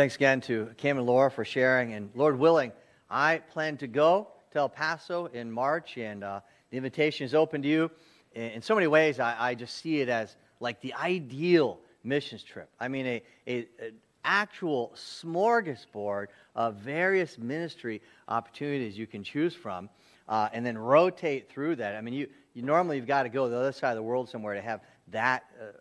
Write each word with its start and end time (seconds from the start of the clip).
Thanks 0.00 0.16
again 0.16 0.40
to 0.40 0.70
Cam 0.78 0.96
and 0.96 1.06
Laura 1.06 1.30
for 1.30 1.44
sharing. 1.44 1.92
And 1.92 2.08
Lord 2.14 2.38
willing, 2.38 2.72
I 3.10 3.36
plan 3.36 3.76
to 3.76 3.86
go 3.86 4.28
to 4.52 4.58
El 4.60 4.70
Paso 4.70 5.26
in 5.26 5.52
March, 5.52 5.98
and 5.98 6.24
uh, 6.24 6.40
the 6.70 6.78
invitation 6.78 7.26
is 7.26 7.34
open 7.34 7.60
to 7.60 7.68
you. 7.68 7.90
In, 8.32 8.44
in 8.44 8.62
so 8.62 8.74
many 8.74 8.86
ways, 8.86 9.20
I, 9.20 9.36
I, 9.38 9.54
just 9.54 9.76
see 9.76 10.00
it 10.00 10.08
as 10.08 10.36
like 10.58 10.80
the 10.80 10.94
ideal 10.94 11.80
missions 12.02 12.42
trip. 12.42 12.70
I 12.80 12.88
mean, 12.88 13.04
a, 13.04 13.22
a, 13.46 13.58
a 13.58 13.90
actual 14.24 14.94
smorgasbord 14.96 16.28
of 16.54 16.76
various 16.76 17.36
ministry 17.36 18.00
opportunities 18.26 18.96
you 18.96 19.06
can 19.06 19.22
choose 19.22 19.54
from, 19.54 19.90
uh, 20.30 20.48
and 20.54 20.64
then 20.64 20.78
rotate 20.78 21.50
through 21.50 21.76
that. 21.76 21.94
I 21.94 22.00
mean, 22.00 22.14
you, 22.14 22.26
you 22.54 22.62
normally 22.62 22.96
you've 22.96 23.06
got 23.06 23.24
to 23.24 23.28
go 23.28 23.44
to 23.44 23.50
the 23.50 23.58
other 23.58 23.72
side 23.72 23.90
of 23.90 23.96
the 23.96 24.02
world 24.02 24.30
somewhere 24.30 24.54
to 24.54 24.62
have 24.62 24.80
that 25.10 25.44
uh, 25.60 25.72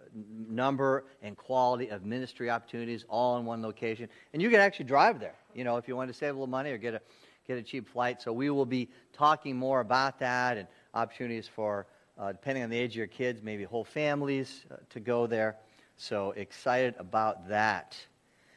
number 0.47 1.05
and 1.21 1.37
quality 1.37 1.89
of 1.89 2.05
ministry 2.05 2.49
opportunities 2.49 3.05
all 3.09 3.37
in 3.37 3.45
one 3.45 3.61
location. 3.61 4.09
And 4.33 4.41
you 4.41 4.49
can 4.49 4.59
actually 4.59 4.85
drive 4.85 5.19
there, 5.19 5.35
you 5.53 5.63
know, 5.63 5.77
if 5.77 5.87
you 5.87 5.95
want 5.95 6.09
to 6.09 6.13
save 6.13 6.29
a 6.29 6.33
little 6.33 6.47
money 6.47 6.71
or 6.71 6.77
get 6.77 6.93
a, 6.93 7.01
get 7.47 7.57
a 7.57 7.61
cheap 7.61 7.87
flight. 7.87 8.21
So 8.21 8.31
we 8.31 8.49
will 8.49 8.65
be 8.65 8.89
talking 9.13 9.55
more 9.55 9.79
about 9.79 10.19
that 10.19 10.57
and 10.57 10.67
opportunities 10.93 11.47
for, 11.47 11.87
uh, 12.17 12.31
depending 12.31 12.63
on 12.63 12.69
the 12.69 12.77
age 12.77 12.91
of 12.91 12.97
your 12.97 13.07
kids, 13.07 13.41
maybe 13.41 13.63
whole 13.63 13.83
families 13.83 14.65
uh, 14.71 14.75
to 14.89 14.99
go 14.99 15.27
there. 15.27 15.57
So 15.97 16.31
excited 16.31 16.95
about 16.97 17.49
that. 17.49 17.97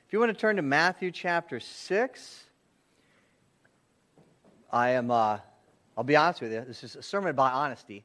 If 0.06 0.12
you 0.12 0.18
want 0.18 0.30
to 0.30 0.38
turn 0.38 0.56
to 0.56 0.62
Matthew 0.62 1.10
chapter 1.10 1.58
6, 1.58 2.44
I 4.70 4.90
am, 4.90 5.10
uh, 5.10 5.38
I'll 5.96 6.04
be 6.04 6.16
honest 6.16 6.40
with 6.40 6.52
you, 6.52 6.64
this 6.66 6.84
is 6.84 6.96
a 6.96 7.02
sermon 7.02 7.30
about 7.30 7.52
honesty 7.52 8.04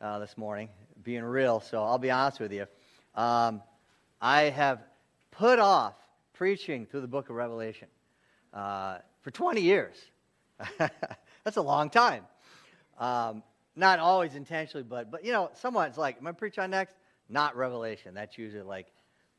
uh, 0.00 0.18
this 0.18 0.38
morning 0.38 0.68
being 1.08 1.24
real, 1.24 1.58
so 1.58 1.82
I'll 1.82 1.96
be 1.96 2.10
honest 2.10 2.38
with 2.38 2.52
you. 2.52 2.66
Um, 3.14 3.62
I 4.20 4.50
have 4.50 4.82
put 5.30 5.58
off 5.58 5.94
preaching 6.34 6.84
through 6.84 7.00
the 7.00 7.08
book 7.08 7.30
of 7.30 7.36
Revelation 7.36 7.88
uh, 8.52 8.98
for 9.22 9.30
20 9.30 9.62
years. 9.62 9.96
That's 10.78 11.56
a 11.56 11.62
long 11.62 11.88
time. 11.88 12.24
Um, 12.98 13.42
not 13.74 14.00
always 14.00 14.34
intentionally, 14.34 14.84
but, 14.86 15.10
but 15.10 15.24
you 15.24 15.32
know, 15.32 15.48
someone's 15.54 15.96
like, 15.96 16.18
am 16.18 16.26
I 16.26 16.32
preach 16.32 16.58
on 16.58 16.68
next? 16.72 16.94
Not 17.30 17.56
Revelation. 17.56 18.12
That's 18.12 18.36
usually 18.36 18.64
like, 18.64 18.88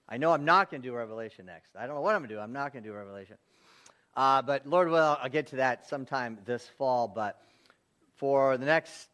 I 0.09 0.17
know 0.17 0.31
I'm 0.31 0.45
not 0.45 0.71
going 0.71 0.81
to 0.81 0.87
do 0.87 0.95
Revelation 0.95 1.45
next. 1.45 1.75
I 1.75 1.85
don't 1.85 1.93
know 1.93 2.01
what 2.01 2.15
I'm 2.15 2.21
going 2.21 2.29
to 2.29 2.35
do. 2.35 2.41
I'm 2.41 2.51
not 2.51 2.73
going 2.73 2.81
to 2.81 2.89
do 2.89 2.95
Revelation. 2.95 3.37
Uh, 4.17 4.41
but 4.41 4.65
Lord 4.65 4.89
will, 4.89 5.19
I'll 5.21 5.29
get 5.29 5.45
to 5.47 5.57
that 5.57 5.87
sometime 5.87 6.39
this 6.45 6.67
fall. 6.79 7.07
But 7.07 7.39
for 8.15 8.57
the 8.57 8.65
next 8.65 9.08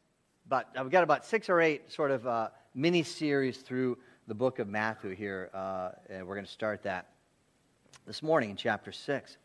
but 0.48 0.70
I've 0.76 0.92
got 0.92 1.04
about 1.04 1.26
six 1.26 1.50
or 1.50 1.60
eight 1.60 1.92
sort 1.92 2.12
of 2.12 2.28
uh, 2.28 2.50
mini 2.74 3.04
series 3.04 3.58
through 3.58 3.98
the 4.28 4.36
book 4.36 4.60
of 4.60 4.68
Matthew 4.68 5.16
here, 5.16 5.50
uh, 5.54 5.90
and 6.10 6.28
we're 6.28 6.36
going 6.36 6.46
to 6.46 6.52
start 6.52 6.84
that 6.84 7.08
this 8.06 8.22
morning 8.22 8.52
in 8.52 8.56
chapter 8.56 8.92
6. 8.92 9.38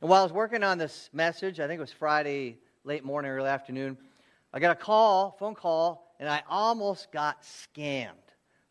And 0.00 0.10
while 0.10 0.20
I 0.20 0.22
was 0.22 0.32
working 0.32 0.62
on 0.62 0.78
this 0.78 1.08
message, 1.12 1.60
I 1.60 1.66
think 1.66 1.78
it 1.78 1.80
was 1.80 1.92
Friday, 1.92 2.58
late 2.84 3.04
morning, 3.04 3.30
early 3.30 3.48
afternoon, 3.48 3.96
I 4.52 4.60
got 4.60 4.72
a 4.72 4.74
call, 4.74 5.36
phone 5.38 5.54
call, 5.54 6.14
and 6.18 6.28
I 6.28 6.42
almost 6.48 7.12
got 7.12 7.42
scammed. 7.42 8.08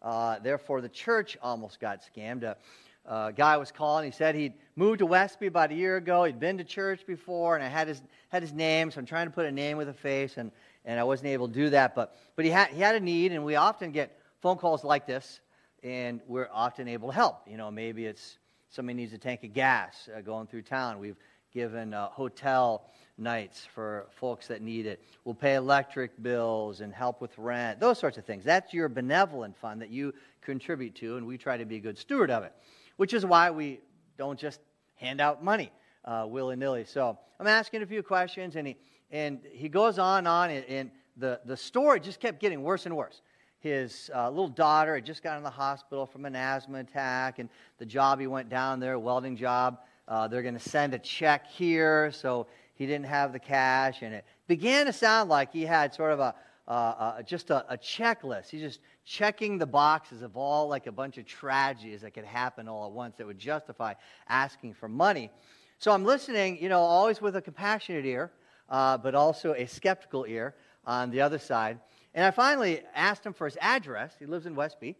Uh, 0.01 0.39
therefore, 0.39 0.81
the 0.81 0.89
church 0.89 1.37
almost 1.41 1.79
got 1.79 2.01
scammed. 2.15 2.43
A, 2.43 2.57
a 3.05 3.33
guy 3.33 3.57
was 3.57 3.71
calling. 3.71 4.05
He 4.05 4.11
said 4.11 4.35
he'd 4.35 4.53
moved 4.75 4.99
to 4.99 5.05
Westby 5.05 5.47
about 5.47 5.71
a 5.71 5.75
year 5.75 5.97
ago. 5.97 6.25
He'd 6.25 6.39
been 6.39 6.57
to 6.59 6.63
church 6.63 7.05
before, 7.07 7.55
and 7.55 7.63
I 7.63 7.67
had 7.67 7.87
his, 7.87 8.01
had 8.29 8.43
his 8.43 8.53
name, 8.53 8.91
so 8.91 8.99
I'm 8.99 9.05
trying 9.05 9.27
to 9.27 9.33
put 9.33 9.45
a 9.45 9.51
name 9.51 9.77
with 9.77 9.89
a 9.89 9.93
face. 9.93 10.37
And 10.37 10.51
and 10.85 10.99
I 10.99 11.03
wasn't 11.03 11.29
able 11.29 11.47
to 11.47 11.53
do 11.53 11.69
that. 11.71 11.95
But, 11.95 12.15
but 12.35 12.45
he, 12.45 12.51
had, 12.51 12.69
he 12.69 12.81
had 12.81 12.95
a 12.95 12.99
need, 12.99 13.31
and 13.31 13.43
we 13.43 13.55
often 13.55 13.91
get 13.91 14.17
phone 14.41 14.57
calls 14.57 14.83
like 14.83 15.05
this, 15.05 15.41
and 15.83 16.21
we're 16.27 16.49
often 16.51 16.87
able 16.87 17.09
to 17.09 17.15
help. 17.15 17.41
You 17.47 17.57
know, 17.57 17.71
maybe 17.71 18.05
it's 18.05 18.37
somebody 18.69 18.95
needs 18.95 19.13
a 19.13 19.17
tank 19.17 19.43
of 19.43 19.53
gas 19.53 20.09
uh, 20.15 20.21
going 20.21 20.47
through 20.47 20.63
town. 20.63 20.99
We've 20.99 21.17
given 21.53 21.93
uh, 21.93 22.09
hotel 22.09 22.89
nights 23.17 23.67
for 23.73 24.07
folks 24.11 24.47
that 24.47 24.61
need 24.61 24.85
it. 24.85 25.03
We'll 25.25 25.35
pay 25.35 25.55
electric 25.55 26.21
bills 26.21 26.81
and 26.81 26.93
help 26.93 27.21
with 27.21 27.37
rent, 27.37 27.79
those 27.79 27.99
sorts 27.99 28.17
of 28.17 28.25
things. 28.25 28.43
That's 28.43 28.73
your 28.73 28.87
benevolent 28.87 29.57
fund 29.57 29.81
that 29.81 29.89
you 29.89 30.13
contribute 30.41 30.95
to, 30.95 31.17
and 31.17 31.27
we 31.27 31.37
try 31.37 31.57
to 31.57 31.65
be 31.65 31.77
a 31.77 31.79
good 31.79 31.97
steward 31.97 32.31
of 32.31 32.43
it, 32.43 32.53
which 32.97 33.13
is 33.13 33.25
why 33.25 33.51
we 33.51 33.81
don't 34.17 34.39
just 34.39 34.61
hand 34.95 35.19
out 35.21 35.43
money 35.43 35.71
uh, 36.05 36.25
willy 36.27 36.55
nilly. 36.55 36.85
So 36.85 37.17
I'm 37.39 37.47
asking 37.47 37.81
a 37.81 37.85
few 37.85 38.03
questions, 38.03 38.55
and 38.55 38.67
he, 38.67 38.77
and 39.11 39.39
he 39.51 39.69
goes 39.69 39.99
on 39.99 40.19
and 40.19 40.27
on, 40.27 40.49
and, 40.49 40.91
the, 41.17 41.41
the 41.43 41.57
story 41.57 41.99
just 41.99 42.21
kept 42.21 42.39
getting 42.39 42.63
worse 42.63 42.85
and 42.85 42.95
worse. 42.95 43.21
His 43.59 44.09
uh, 44.15 44.29
little 44.29 44.47
daughter 44.47 44.95
had 44.95 45.05
just 45.05 45.21
got 45.21 45.35
in 45.35 45.43
the 45.43 45.49
hospital 45.49 46.05
from 46.05 46.23
an 46.23 46.33
asthma 46.33 46.79
attack, 46.79 47.39
and 47.39 47.49
the 47.77 47.85
job 47.85 48.21
he 48.21 48.27
went 48.27 48.47
down 48.47 48.79
there, 48.79 48.97
welding 48.97 49.35
job, 49.35 49.79
uh, 50.07 50.29
they're 50.29 50.41
going 50.41 50.57
to 50.57 50.69
send 50.69 50.93
a 50.93 50.99
check 50.99 51.45
here, 51.45 52.09
so 52.13 52.47
he 52.75 52.85
didn't 52.85 53.07
have 53.07 53.33
the 53.33 53.39
cash, 53.39 54.01
and 54.01 54.13
it 54.13 54.23
began 54.47 54.85
to 54.85 54.93
sound 54.93 55.29
like 55.29 55.51
he 55.51 55.65
had 55.65 55.93
sort 55.93 56.13
of 56.13 56.21
a 56.21 56.33
uh, 56.69 57.23
just 57.23 57.49
a, 57.49 57.65
a, 57.73 57.77
checklist. 57.77 58.49
He's 58.49 58.61
just 58.61 58.79
checking 59.03 59.57
the 59.57 59.65
boxes 59.65 60.21
of 60.21 60.37
all 60.37 60.67
like 60.67 60.85
a 60.85 60.91
bunch 60.91 61.17
of 61.17 61.25
tragedies 61.25 62.01
that 62.01 62.11
could 62.11 62.25
happen 62.25 62.67
all 62.67 62.85
at 62.85 62.91
once 62.91 63.17
that 63.17 63.25
would 63.25 63.39
justify 63.39 63.95
asking 64.27 64.75
for 64.75 64.87
money. 64.87 65.31
So 65.79 65.91
I'm 65.91 66.05
listening, 66.05 66.61
you 66.61 66.69
know, 66.69 66.81
always 66.81 67.21
with 67.21 67.35
a 67.35 67.41
compassionate 67.41 68.05
ear, 68.05 68.31
uh, 68.69 68.97
but 68.97 69.15
also 69.15 69.53
a 69.53 69.65
skeptical 69.65 70.25
ear 70.27 70.55
on 70.85 71.11
the 71.11 71.21
other 71.21 71.39
side. 71.39 71.79
And 72.13 72.25
I 72.25 72.31
finally 72.31 72.81
asked 72.95 73.25
him 73.25 73.33
for 73.33 73.45
his 73.45 73.57
address. 73.61 74.15
He 74.17 74.25
lives 74.25 74.45
in 74.45 74.55
Westby. 74.55 74.95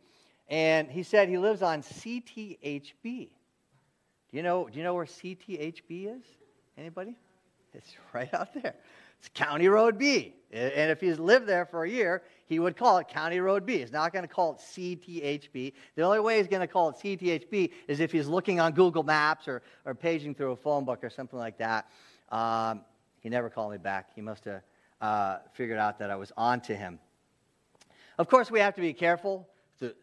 And 0.48 0.90
he 0.90 1.04
said 1.04 1.30
he 1.30 1.38
lives 1.38 1.62
on 1.62 1.82
CTHB. 1.82 2.94
Do 3.04 4.38
you 4.38 4.44
know, 4.44 4.68
do 4.68 4.78
you 4.78 4.84
know 4.84 4.96
where 4.96 5.06
CTHB 5.06 6.18
is? 6.18 6.24
Anybody? 6.78 7.16
It's 7.74 7.96
right 8.14 8.34
out 8.34 8.54
there. 8.54 8.76
It's 9.20 9.30
County 9.34 9.68
Road 9.68 9.98
B. 9.98 10.34
And 10.52 10.90
if 10.90 11.00
he's 11.00 11.20
lived 11.20 11.46
there 11.46 11.66
for 11.66 11.84
a 11.84 11.90
year, 11.90 12.24
he 12.48 12.58
would 12.58 12.76
call 12.76 12.98
it 12.98 13.08
County 13.08 13.40
Road 13.40 13.66
B. 13.66 13.80
He's 13.80 13.92
not 13.92 14.12
going 14.14 14.24
to 14.24 14.34
call 14.34 14.54
it 14.54 14.60
CTHB. 14.60 15.74
The 15.96 16.02
only 16.02 16.20
way 16.20 16.38
he's 16.38 16.48
going 16.48 16.62
to 16.62 16.68
call 16.68 16.90
it 16.90 16.96
CTHB 16.96 17.72
is 17.88 18.00
if 18.00 18.12
he's 18.12 18.28
looking 18.28 18.60
on 18.60 18.72
Google 18.72 19.04
Maps 19.04 19.48
or, 19.48 19.62
or 19.86 19.94
paging 19.94 20.34
through 20.34 20.54
a 20.54 20.56
phone 20.56 20.86
book 20.86 21.04
or 21.04 21.10
something 21.10 21.38
like 21.38 21.58
that. 21.60 21.92
Um, 22.30 22.82
he 23.22 23.30
never 23.30 23.50
called 23.50 23.72
me 23.72 23.78
back. 23.78 24.10
He 24.16 24.22
must 24.22 24.46
have 24.46 24.62
uh, 25.02 25.38
figured 25.54 25.80
out 25.80 26.00
that 26.00 26.10
I 26.10 26.16
was 26.16 26.32
on 26.38 26.62
to 26.62 26.76
him. 26.76 27.00
Of 28.18 28.28
course, 28.30 28.52
we 28.52 28.60
have 28.60 28.76
to 28.76 28.82
be 28.82 28.94
careful. 28.94 29.48
The 29.80 29.96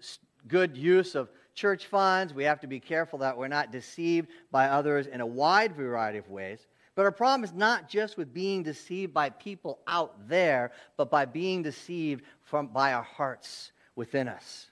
good 0.48 0.76
use 0.76 1.14
of 1.14 1.28
church 1.54 1.86
funds. 1.86 2.32
We 2.32 2.44
have 2.44 2.60
to 2.60 2.66
be 2.66 2.80
careful 2.80 3.18
that 3.20 3.36
we're 3.36 3.48
not 3.48 3.72
deceived 3.72 4.28
by 4.50 4.66
others 4.68 5.06
in 5.06 5.20
a 5.20 5.26
wide 5.26 5.74
variety 5.74 6.18
of 6.18 6.28
ways. 6.28 6.66
But 6.94 7.04
our 7.04 7.12
problem 7.12 7.44
is 7.44 7.52
not 7.52 7.88
just 7.88 8.16
with 8.16 8.32
being 8.32 8.62
deceived 8.62 9.12
by 9.12 9.30
people 9.30 9.80
out 9.86 10.28
there, 10.28 10.72
but 10.96 11.10
by 11.10 11.26
being 11.26 11.62
deceived 11.62 12.24
from, 12.42 12.68
by 12.68 12.94
our 12.94 13.02
hearts 13.02 13.72
within 13.96 14.28
us. 14.28 14.70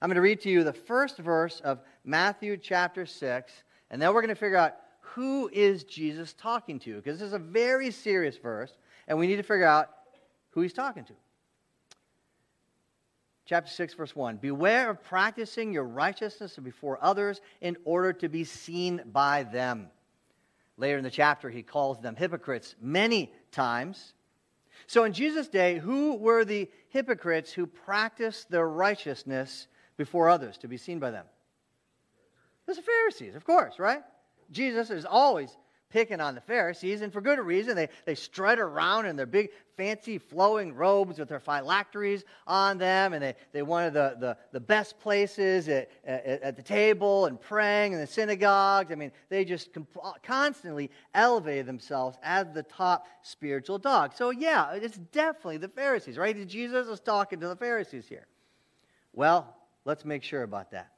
I'm 0.00 0.08
going 0.08 0.16
to 0.16 0.20
read 0.20 0.40
to 0.42 0.50
you 0.50 0.64
the 0.64 0.72
first 0.72 1.18
verse 1.18 1.60
of 1.60 1.80
Matthew 2.04 2.56
chapter 2.56 3.06
6, 3.06 3.52
and 3.90 4.00
then 4.00 4.12
we're 4.12 4.20
going 4.20 4.34
to 4.34 4.34
figure 4.34 4.56
out 4.56 4.74
who 5.18 5.50
is 5.52 5.82
Jesus 5.82 6.32
talking 6.32 6.78
to? 6.78 6.94
Because 6.94 7.18
this 7.18 7.26
is 7.26 7.32
a 7.32 7.40
very 7.40 7.90
serious 7.90 8.38
verse, 8.38 8.72
and 9.08 9.18
we 9.18 9.26
need 9.26 9.34
to 9.34 9.42
figure 9.42 9.66
out 9.66 9.88
who 10.50 10.60
he's 10.60 10.72
talking 10.72 11.04
to. 11.06 11.12
Chapter 13.44 13.68
6, 13.68 13.94
verse 13.94 14.14
1 14.14 14.36
Beware 14.36 14.90
of 14.90 15.02
practicing 15.02 15.72
your 15.72 15.82
righteousness 15.82 16.56
before 16.62 17.02
others 17.02 17.40
in 17.60 17.76
order 17.84 18.12
to 18.12 18.28
be 18.28 18.44
seen 18.44 19.02
by 19.06 19.42
them. 19.42 19.88
Later 20.76 20.98
in 20.98 21.02
the 21.02 21.10
chapter, 21.10 21.50
he 21.50 21.64
calls 21.64 21.98
them 21.98 22.14
hypocrites 22.14 22.76
many 22.80 23.32
times. 23.50 24.14
So 24.86 25.02
in 25.02 25.12
Jesus' 25.12 25.48
day, 25.48 25.78
who 25.78 26.14
were 26.14 26.44
the 26.44 26.70
hypocrites 26.90 27.52
who 27.52 27.66
practiced 27.66 28.52
their 28.52 28.68
righteousness 28.68 29.66
before 29.96 30.28
others 30.28 30.58
to 30.58 30.68
be 30.68 30.76
seen 30.76 31.00
by 31.00 31.10
them? 31.10 31.26
It 32.68 32.70
was 32.70 32.76
the 32.76 32.84
Pharisees, 32.84 33.34
of 33.34 33.44
course, 33.44 33.80
right? 33.80 34.04
Jesus 34.50 34.90
is 34.90 35.04
always 35.04 35.56
picking 35.90 36.20
on 36.20 36.34
the 36.34 36.40
Pharisees, 36.42 37.00
and 37.00 37.12
for 37.12 37.20
good 37.20 37.38
reason. 37.38 37.74
They, 37.74 37.88
they 38.04 38.14
strut 38.14 38.58
around 38.58 39.06
in 39.06 39.16
their 39.16 39.26
big, 39.26 39.50
fancy, 39.76 40.18
flowing 40.18 40.74
robes 40.74 41.18
with 41.18 41.28
their 41.28 41.40
phylacteries 41.40 42.24
on 42.46 42.78
them, 42.78 43.14
and 43.14 43.22
they, 43.22 43.34
they 43.52 43.62
wanted 43.62 43.94
the, 43.94 44.16
the, 44.20 44.36
the 44.52 44.60
best 44.60 44.98
places 45.00 45.68
at, 45.68 45.90
at, 46.04 46.42
at 46.42 46.56
the 46.56 46.62
table 46.62 47.26
and 47.26 47.40
praying 47.40 47.92
in 47.92 48.00
the 48.00 48.06
synagogues. 48.06 48.92
I 48.92 48.96
mean, 48.96 49.12
they 49.28 49.44
just 49.44 49.72
comp- 49.72 50.22
constantly 50.22 50.90
elevated 51.14 51.66
themselves 51.66 52.18
as 52.22 52.46
the 52.52 52.64
top 52.64 53.06
spiritual 53.22 53.78
dog. 53.78 54.12
So, 54.14 54.30
yeah, 54.30 54.74
it's 54.74 54.98
definitely 54.98 55.58
the 55.58 55.68
Pharisees, 55.68 56.18
right? 56.18 56.46
Jesus 56.46 56.86
is 56.88 57.00
talking 57.00 57.40
to 57.40 57.48
the 57.48 57.56
Pharisees 57.56 58.06
here. 58.06 58.26
Well, 59.14 59.56
let's 59.84 60.04
make 60.04 60.22
sure 60.22 60.42
about 60.42 60.72
that. 60.72 60.92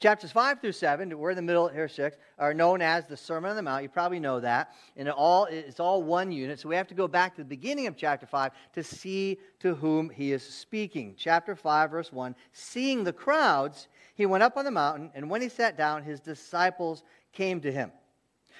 Chapters 0.00 0.32
5 0.32 0.62
through 0.62 0.72
7, 0.72 1.18
we're 1.18 1.28
in 1.28 1.36
the 1.36 1.42
middle 1.42 1.68
here, 1.68 1.86
6, 1.86 2.16
are 2.38 2.54
known 2.54 2.80
as 2.80 3.04
the 3.04 3.18
Sermon 3.18 3.50
on 3.50 3.56
the 3.56 3.62
Mount. 3.62 3.82
You 3.82 3.90
probably 3.90 4.18
know 4.18 4.40
that. 4.40 4.72
And 4.96 5.06
it 5.06 5.14
all, 5.14 5.44
it's 5.44 5.78
all 5.78 6.02
one 6.02 6.32
unit. 6.32 6.58
So 6.58 6.70
we 6.70 6.76
have 6.76 6.88
to 6.88 6.94
go 6.94 7.06
back 7.06 7.36
to 7.36 7.42
the 7.42 7.48
beginning 7.48 7.86
of 7.86 7.98
chapter 7.98 8.24
5 8.24 8.52
to 8.72 8.82
see 8.82 9.36
to 9.58 9.74
whom 9.74 10.08
he 10.08 10.32
is 10.32 10.42
speaking. 10.42 11.16
Chapter 11.18 11.54
5, 11.54 11.90
verse 11.90 12.12
1 12.14 12.34
Seeing 12.52 13.04
the 13.04 13.12
crowds, 13.12 13.88
he 14.14 14.24
went 14.24 14.42
up 14.42 14.56
on 14.56 14.64
the 14.64 14.70
mountain, 14.70 15.10
and 15.14 15.28
when 15.28 15.42
he 15.42 15.50
sat 15.50 15.76
down, 15.76 16.02
his 16.02 16.18
disciples 16.18 17.04
came 17.34 17.60
to 17.60 17.70
him. 17.70 17.92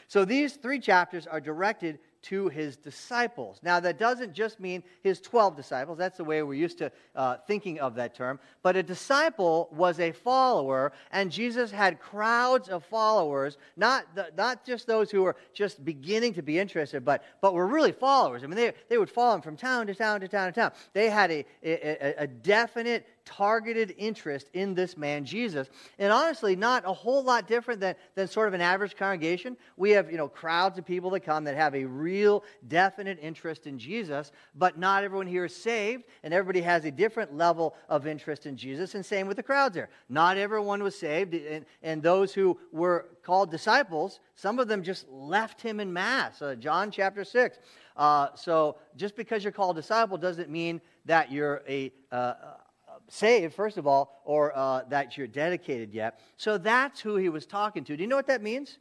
So 0.08 0.26
these 0.26 0.56
three 0.56 0.78
chapters 0.78 1.26
are 1.26 1.40
directed 1.40 2.00
to 2.22 2.48
his 2.48 2.76
disciples. 2.76 3.60
Now, 3.62 3.80
that 3.80 3.98
doesn't 3.98 4.34
just 4.34 4.60
mean 4.60 4.82
his 5.02 5.20
12 5.20 5.56
disciples. 5.56 5.98
That's 5.98 6.18
the 6.18 6.24
way 6.24 6.42
we're 6.42 6.54
used 6.54 6.78
to 6.78 6.92
uh, 7.16 7.36
thinking 7.46 7.80
of 7.80 7.94
that 7.94 8.14
term. 8.14 8.38
But 8.62 8.76
a 8.76 8.82
disciple 8.82 9.68
was 9.72 10.00
a 10.00 10.12
follower, 10.12 10.92
and 11.12 11.30
Jesus 11.30 11.70
had 11.70 12.00
crowds 12.00 12.68
of 12.68 12.84
followers, 12.84 13.56
not, 13.76 14.14
the, 14.14 14.30
not 14.36 14.64
just 14.66 14.86
those 14.86 15.10
who 15.10 15.22
were 15.22 15.36
just 15.54 15.84
beginning 15.84 16.34
to 16.34 16.42
be 16.42 16.58
interested, 16.58 17.04
but, 17.04 17.24
but 17.40 17.54
were 17.54 17.66
really 17.66 17.92
followers. 17.92 18.44
I 18.44 18.46
mean, 18.46 18.56
they, 18.56 18.72
they 18.88 18.98
would 18.98 19.10
follow 19.10 19.36
him 19.36 19.42
from 19.42 19.56
town 19.56 19.86
to 19.86 19.94
town 19.94 20.20
to 20.20 20.28
town 20.28 20.52
to 20.52 20.60
town. 20.60 20.72
They 20.92 21.08
had 21.08 21.30
a, 21.30 21.46
a, 21.62 22.14
a 22.24 22.26
definite 22.26 23.06
targeted 23.30 23.94
interest 23.96 24.50
in 24.54 24.74
this 24.74 24.96
man 24.96 25.24
Jesus. 25.24 25.70
And 25.98 26.12
honestly, 26.12 26.56
not 26.56 26.82
a 26.84 26.92
whole 26.92 27.22
lot 27.22 27.46
different 27.46 27.80
than, 27.80 27.94
than 28.14 28.26
sort 28.26 28.48
of 28.48 28.54
an 28.54 28.60
average 28.60 28.96
congregation. 28.96 29.56
We 29.76 29.90
have, 29.90 30.10
you 30.10 30.16
know, 30.16 30.28
crowds 30.28 30.78
of 30.78 30.84
people 30.84 31.10
that 31.10 31.20
come 31.20 31.44
that 31.44 31.56
have 31.56 31.74
a 31.74 31.84
real 31.84 32.42
definite 32.68 33.18
interest 33.22 33.66
in 33.66 33.78
Jesus, 33.78 34.32
but 34.54 34.78
not 34.78 35.04
everyone 35.04 35.26
here 35.26 35.44
is 35.44 35.54
saved, 35.54 36.04
and 36.22 36.34
everybody 36.34 36.60
has 36.62 36.84
a 36.84 36.90
different 36.90 37.36
level 37.36 37.74
of 37.88 38.06
interest 38.06 38.46
in 38.46 38.56
Jesus. 38.56 38.94
And 38.94 39.06
same 39.06 39.26
with 39.26 39.36
the 39.36 39.42
crowds 39.42 39.74
there. 39.74 39.90
Not 40.08 40.36
everyone 40.36 40.82
was 40.82 40.98
saved, 40.98 41.34
and, 41.34 41.64
and 41.82 42.02
those 42.02 42.34
who 42.34 42.58
were 42.72 43.06
called 43.22 43.50
disciples, 43.50 44.20
some 44.34 44.58
of 44.58 44.66
them 44.66 44.82
just 44.82 45.08
left 45.08 45.60
him 45.60 45.78
in 45.80 45.92
mass. 45.92 46.42
Uh, 46.42 46.54
John 46.56 46.90
chapter 46.90 47.24
6. 47.24 47.58
Uh, 47.96 48.28
so 48.34 48.76
just 48.96 49.14
because 49.14 49.44
you're 49.44 49.52
called 49.52 49.76
disciple 49.76 50.16
doesn't 50.16 50.48
mean 50.48 50.80
that 51.04 51.30
you're 51.30 51.62
a, 51.68 51.92
uh, 52.10 52.34
saved, 53.10 53.54
first 53.54 53.76
of 53.76 53.86
all, 53.86 54.22
or 54.24 54.56
uh, 54.56 54.82
that 54.88 55.16
you're 55.16 55.26
dedicated 55.26 55.92
yet. 55.92 56.20
So 56.36 56.58
that's 56.58 57.00
who 57.00 57.16
he 57.16 57.28
was 57.28 57.46
talking 57.46 57.84
to. 57.84 57.96
Do 57.96 58.02
you 58.02 58.08
know 58.08 58.16
what 58.16 58.28
that 58.28 58.42
means? 58.42 58.78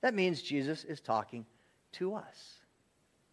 That 0.00 0.14
means 0.14 0.42
Jesus 0.42 0.84
is 0.84 1.00
talking 1.00 1.46
to 1.92 2.14
us. 2.14 2.58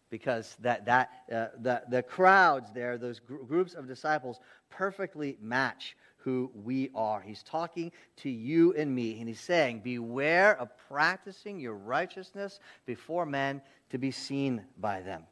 Because 0.08 0.56
that, 0.60 0.86
that, 0.86 1.10
uh, 1.32 1.46
the, 1.60 1.82
the 1.88 2.02
crowds 2.02 2.70
there, 2.72 2.98
those 2.98 3.20
gr- 3.20 3.36
groups 3.36 3.74
of 3.74 3.86
disciples, 3.86 4.40
perfectly 4.68 5.36
match 5.40 5.96
who 6.18 6.50
we 6.54 6.90
are. 6.94 7.20
He's 7.20 7.42
talking 7.42 7.92
to 8.16 8.30
you 8.30 8.74
and 8.74 8.94
me, 8.94 9.18
and 9.20 9.28
he's 9.28 9.40
saying, 9.40 9.80
Beware 9.80 10.58
of 10.58 10.70
practicing 10.88 11.58
your 11.58 11.74
righteousness 11.74 12.60
before 12.86 13.24
men 13.24 13.62
to 13.90 13.98
be 13.98 14.10
seen 14.10 14.62
by 14.78 15.00
them. 15.00 15.24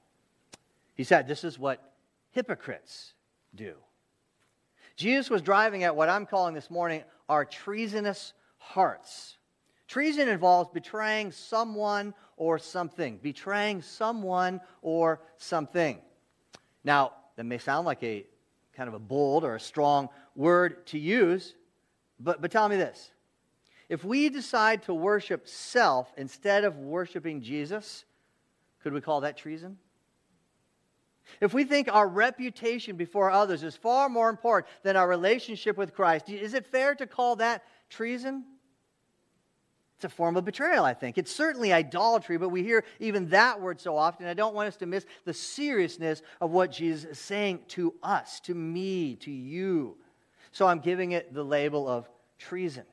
He 0.94 1.04
said, 1.04 1.28
This 1.28 1.44
is 1.44 1.58
what 1.58 1.92
hypocrites 2.30 3.14
do. 3.54 3.74
Jesus 4.98 5.30
was 5.30 5.42
driving 5.42 5.84
at 5.84 5.94
what 5.94 6.08
I'm 6.08 6.26
calling 6.26 6.54
this 6.54 6.70
morning 6.70 7.04
our 7.28 7.44
treasonous 7.44 8.32
hearts. 8.56 9.36
Treason 9.86 10.28
involves 10.28 10.70
betraying 10.70 11.30
someone 11.30 12.14
or 12.36 12.58
something, 12.58 13.18
betraying 13.22 13.80
someone 13.80 14.60
or 14.82 15.20
something. 15.36 15.98
Now, 16.82 17.12
that 17.36 17.44
may 17.44 17.58
sound 17.58 17.86
like 17.86 18.02
a 18.02 18.26
kind 18.74 18.88
of 18.88 18.94
a 18.94 18.98
bold 18.98 19.44
or 19.44 19.54
a 19.54 19.60
strong 19.60 20.08
word 20.34 20.84
to 20.88 20.98
use, 20.98 21.54
but, 22.18 22.42
but 22.42 22.50
tell 22.50 22.68
me 22.68 22.74
this. 22.74 23.12
If 23.88 24.04
we 24.04 24.28
decide 24.30 24.82
to 24.82 24.94
worship 24.94 25.46
self 25.46 26.12
instead 26.16 26.64
of 26.64 26.76
worshiping 26.76 27.40
Jesus, 27.40 28.04
could 28.82 28.92
we 28.92 29.00
call 29.00 29.20
that 29.20 29.36
treason? 29.36 29.78
If 31.40 31.54
we 31.54 31.64
think 31.64 31.88
our 31.92 32.08
reputation 32.08 32.96
before 32.96 33.30
others 33.30 33.62
is 33.62 33.76
far 33.76 34.08
more 34.08 34.30
important 34.30 34.72
than 34.82 34.96
our 34.96 35.08
relationship 35.08 35.76
with 35.76 35.94
Christ, 35.94 36.28
is 36.28 36.54
it 36.54 36.66
fair 36.66 36.94
to 36.96 37.06
call 37.06 37.36
that 37.36 37.64
treason? 37.90 38.44
It's 39.96 40.04
a 40.04 40.08
form 40.08 40.36
of 40.36 40.44
betrayal, 40.44 40.84
I 40.84 40.94
think. 40.94 41.18
It's 41.18 41.34
certainly 41.34 41.72
idolatry, 41.72 42.36
but 42.36 42.50
we 42.50 42.62
hear 42.62 42.84
even 43.00 43.30
that 43.30 43.60
word 43.60 43.80
so 43.80 43.96
often. 43.96 44.26
I 44.26 44.34
don't 44.34 44.54
want 44.54 44.68
us 44.68 44.76
to 44.76 44.86
miss 44.86 45.04
the 45.24 45.34
seriousness 45.34 46.22
of 46.40 46.52
what 46.52 46.70
Jesus 46.70 47.10
is 47.10 47.18
saying 47.18 47.60
to 47.68 47.94
us, 48.02 48.38
to 48.40 48.54
me, 48.54 49.16
to 49.16 49.30
you. 49.32 49.96
So 50.52 50.66
I'm 50.66 50.78
giving 50.78 51.12
it 51.12 51.34
the 51.34 51.44
label 51.44 51.88
of 51.88 52.08
treason 52.38 52.84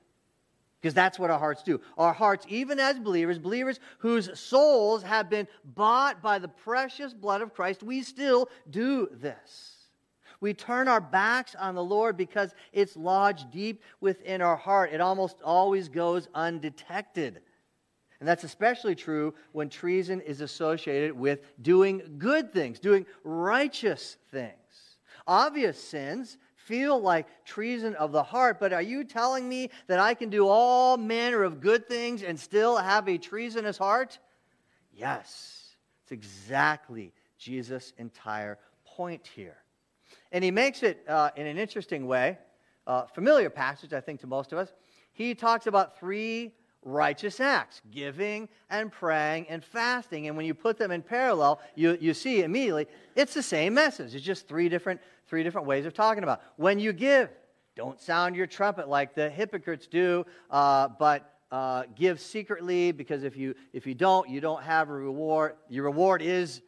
because 0.85 0.93
that's 0.93 1.17
what 1.17 1.31
our 1.31 1.39
hearts 1.39 1.63
do. 1.63 1.81
Our 1.97 2.13
hearts, 2.13 2.45
even 2.47 2.79
as 2.79 2.99
believers, 2.99 3.39
believers 3.39 3.79
whose 3.97 4.39
souls 4.39 5.01
have 5.01 5.31
been 5.31 5.47
bought 5.63 6.21
by 6.21 6.37
the 6.37 6.47
precious 6.47 7.11
blood 7.11 7.41
of 7.41 7.55
Christ, 7.55 7.81
we 7.81 8.03
still 8.03 8.49
do 8.69 9.09
this. 9.11 9.87
We 10.41 10.53
turn 10.53 10.87
our 10.87 11.01
backs 11.01 11.55
on 11.55 11.73
the 11.73 11.83
Lord 11.83 12.17
because 12.17 12.53
it's 12.71 12.95
lodged 12.95 13.49
deep 13.49 13.81
within 13.99 14.43
our 14.43 14.55
heart. 14.55 14.93
It 14.93 15.01
almost 15.01 15.37
always 15.43 15.89
goes 15.89 16.27
undetected. 16.35 17.41
And 18.19 18.29
that's 18.29 18.43
especially 18.43 18.93
true 18.93 19.33
when 19.53 19.69
treason 19.69 20.21
is 20.21 20.41
associated 20.41 21.13
with 21.13 21.39
doing 21.63 22.17
good 22.19 22.53
things, 22.53 22.77
doing 22.77 23.07
righteous 23.23 24.17
things. 24.29 24.53
Obvious 25.25 25.83
sins 25.83 26.37
feel 26.65 27.00
like 27.00 27.27
treason 27.45 27.95
of 27.95 28.12
the 28.12 28.23
heart, 28.23 28.59
but 28.59 28.73
are 28.73 28.81
you 28.81 29.03
telling 29.03 29.47
me 29.47 29.69
that 29.88 30.00
I 30.00 30.15
can 30.15 30.29
do 30.29 30.47
all 30.47 30.97
manner 30.97 31.44
of 31.44 31.62
good 31.62 31.88
things 31.88 32.23
and 32.23 32.39
still 32.39 32.75
have 32.75 33.07
a 33.07 33.17
treasonous 33.17 33.77
heart? 33.77 34.19
Yes. 34.91 35.75
It's 36.03 36.12
exactly 36.12 37.13
Jesus' 37.38 37.94
entire 37.97 38.57
point 38.83 39.27
here. 39.35 39.57
And 40.31 40.44
he 40.44 40.51
makes 40.51 40.83
it 40.83 41.03
uh, 41.07 41.29
in 41.35 41.45
an 41.47 41.57
interesting 41.57 42.07
way, 42.07 42.38
uh, 42.88 43.03
familiar 43.03 43.50
passage, 43.50 43.94
I 43.94 44.01
think, 44.01 44.19
to 44.21 44.27
most 44.27 44.51
of 44.51 44.57
us. 44.57 44.73
He 45.13 45.35
talks 45.35 45.68
about 45.68 46.00
three 46.00 46.51
righteous 46.85 47.39
acts 47.39 47.81
giving 47.91 48.47
and 48.69 48.91
praying 48.91 49.47
and 49.49 49.65
fasting. 49.65 50.27
And 50.27 50.37
when 50.37 50.45
you 50.45 50.53
put 50.53 50.77
them 50.77 50.91
in 50.91 51.01
parallel, 51.01 51.59
you, 51.73 51.97
you 51.99 52.13
see 52.13 52.43
immediately 52.43 52.87
it's 53.15 53.33
the 53.33 53.43
same 53.43 53.73
message. 53.73 54.15
It's 54.15 54.23
just 54.23 54.47
three 54.47 54.69
different, 54.69 55.01
three 55.27 55.43
different 55.43 55.67
ways 55.67 55.85
of 55.85 55.93
talking 55.93 56.23
about. 56.23 56.41
When 56.55 56.79
you 56.79 56.93
give, 56.93 57.29
don't 57.75 57.99
sound 57.99 58.35
your 58.35 58.47
trumpet 58.47 58.87
like 58.87 59.15
the 59.15 59.29
hypocrites 59.29 59.87
do, 59.87 60.25
uh, 60.49 60.87
but 60.87 61.33
uh, 61.51 61.83
give 61.95 62.21
secretly 62.21 62.91
because 62.91 63.23
if 63.23 63.35
you, 63.35 63.55
if 63.73 63.85
you 63.85 63.95
don't, 63.95 64.29
you 64.29 64.39
don't 64.39 64.63
have 64.63 64.89
a 64.89 64.93
reward. 64.93 65.55
Your 65.67 65.85
reward 65.85 66.21
is 66.21 66.61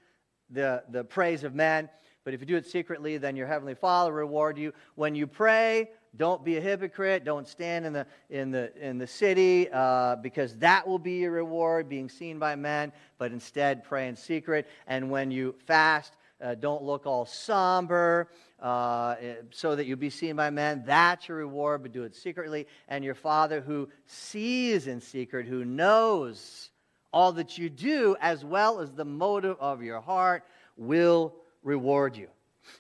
the, 0.50 0.84
the 0.90 1.04
praise 1.04 1.44
of 1.44 1.54
men. 1.56 1.90
But 2.24 2.34
if 2.34 2.42
you 2.42 2.46
do 2.46 2.58
it 2.58 2.66
secretly, 2.66 3.18
then 3.18 3.38
your 3.38 3.48
heavenly 3.48 3.76
Father 3.76 4.12
will 4.12 4.18
reward 4.18 4.58
you. 4.58 4.74
When 4.96 5.16
you 5.16 5.28
pray, 5.28 5.92
don't 6.18 6.44
be 6.44 6.58
a 6.58 6.62
hypocrite. 6.62 7.24
Don't 7.24 7.48
stand 7.48 7.86
in 7.86 7.94
the, 7.94 8.08
in 8.30 8.52
the, 8.52 8.72
in 8.78 8.98
the 8.98 9.08
city 9.08 9.70
uh, 9.72 10.16
because 10.18 10.56
that 10.58 10.88
will 10.88 11.00
be 11.00 11.20
your 11.20 11.32
reward, 11.32 11.88
being 11.88 12.10
seen 12.10 12.40
by 12.40 12.56
men, 12.56 12.92
but 13.18 13.32
instead 13.32 13.84
pray 13.84 14.08
in 14.08 14.16
secret. 14.16 14.68
And 14.88 15.10
when 15.10 15.32
you 15.32 15.56
fast, 15.66 16.14
uh, 16.42 16.56
don't 16.56 16.84
look 16.84 17.06
all 17.06 17.26
somber 17.26 18.30
uh, 18.60 19.16
so 19.52 19.76
that 19.76 19.86
you'll 19.86 19.98
be 19.98 20.10
seen 20.10 20.36
by 20.36 20.50
men. 20.50 20.84
That's 20.86 21.28
your 21.28 21.38
reward, 21.38 21.84
but 21.84 21.92
do 21.92 22.04
it 22.04 22.16
secretly. 22.16 22.68
And 22.88 23.04
your 23.04 23.16
Father 23.16 23.62
who 23.62 23.90
sees 24.06 24.88
in 24.88 25.02
secret, 25.02 25.48
who 25.48 25.66
knows 25.66 26.70
all 27.12 27.32
that 27.34 27.58
you 27.58 27.70
do, 27.70 28.16
as 28.22 28.44
well 28.44 28.80
as 28.80 28.92
the 28.92 29.06
motive 29.06 29.58
of 29.60 29.82
your 29.82 30.02
heart, 30.02 30.44
will 30.76 31.34
reward 31.64 32.16
you. 32.16 32.28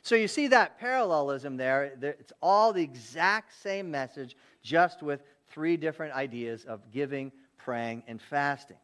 So 0.01 0.15
you 0.15 0.27
see 0.27 0.47
that 0.47 0.79
parallelism 0.79 1.57
there. 1.57 1.93
It's 2.01 2.33
all 2.41 2.73
the 2.73 2.83
exact 2.83 3.53
same 3.61 3.89
message, 3.91 4.35
just 4.63 5.01
with 5.01 5.21
three 5.49 5.77
different 5.77 6.13
ideas 6.13 6.65
of 6.65 6.91
giving, 6.91 7.31
praying, 7.57 8.03
and 8.07 8.21
fasting. 8.21 8.77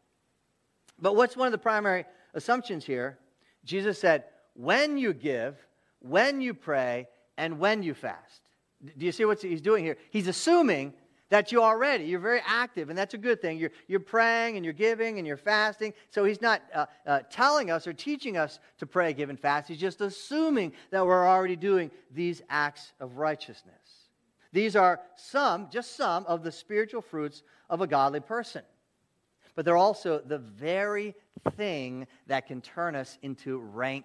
But 0.98 1.16
what's 1.16 1.36
one 1.36 1.46
of 1.46 1.52
the 1.52 1.58
primary 1.58 2.04
assumptions 2.34 2.84
here? 2.84 3.18
Jesus 3.64 3.98
said, 3.98 4.24
when 4.54 4.96
you 4.98 5.12
give, 5.12 5.56
when 6.00 6.40
you 6.40 6.54
pray, 6.54 7.08
and 7.36 7.58
when 7.58 7.82
you 7.82 7.94
fast. 7.94 8.42
Do 8.96 9.06
you 9.06 9.12
see 9.12 9.24
what 9.24 9.42
he's 9.42 9.60
doing 9.60 9.84
here? 9.84 9.96
He's 10.10 10.28
assuming 10.28 10.92
that 11.30 11.50
you 11.50 11.62
already, 11.62 12.04
you're 12.04 12.20
very 12.20 12.42
active, 12.46 12.90
and 12.90 12.98
that's 12.98 13.14
a 13.14 13.18
good 13.18 13.40
thing. 13.40 13.58
You're, 13.58 13.70
you're 13.88 14.00
praying 14.00 14.56
and 14.56 14.64
you're 14.64 14.74
giving 14.74 15.18
and 15.18 15.26
you're 15.26 15.36
fasting. 15.36 15.94
So 16.10 16.24
he's 16.24 16.42
not 16.42 16.62
uh, 16.74 16.86
uh, 17.06 17.20
telling 17.30 17.70
us 17.70 17.86
or 17.86 17.92
teaching 17.92 18.36
us 18.36 18.60
to 18.78 18.86
pray, 18.86 19.12
give, 19.14 19.30
and 19.30 19.40
fast. 19.40 19.68
He's 19.68 19.78
just 19.78 20.00
assuming 20.00 20.72
that 20.90 21.04
we're 21.04 21.26
already 21.26 21.56
doing 21.56 21.90
these 22.12 22.42
acts 22.50 22.92
of 23.00 23.16
righteousness. 23.16 24.10
These 24.52 24.76
are 24.76 25.00
some, 25.16 25.68
just 25.70 25.96
some, 25.96 26.24
of 26.26 26.44
the 26.44 26.52
spiritual 26.52 27.00
fruits 27.00 27.42
of 27.70 27.80
a 27.80 27.86
godly 27.86 28.20
person. 28.20 28.62
But 29.56 29.64
they're 29.64 29.76
also 29.76 30.20
the 30.20 30.38
very 30.38 31.14
thing 31.56 32.06
that 32.26 32.46
can 32.46 32.60
turn 32.60 32.94
us 32.94 33.18
into 33.22 33.58
rank 33.58 34.04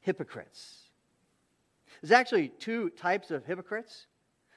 hypocrites. 0.00 0.90
There's 2.00 2.12
actually 2.12 2.48
two 2.48 2.90
types 2.90 3.30
of 3.30 3.44
hypocrites. 3.44 4.06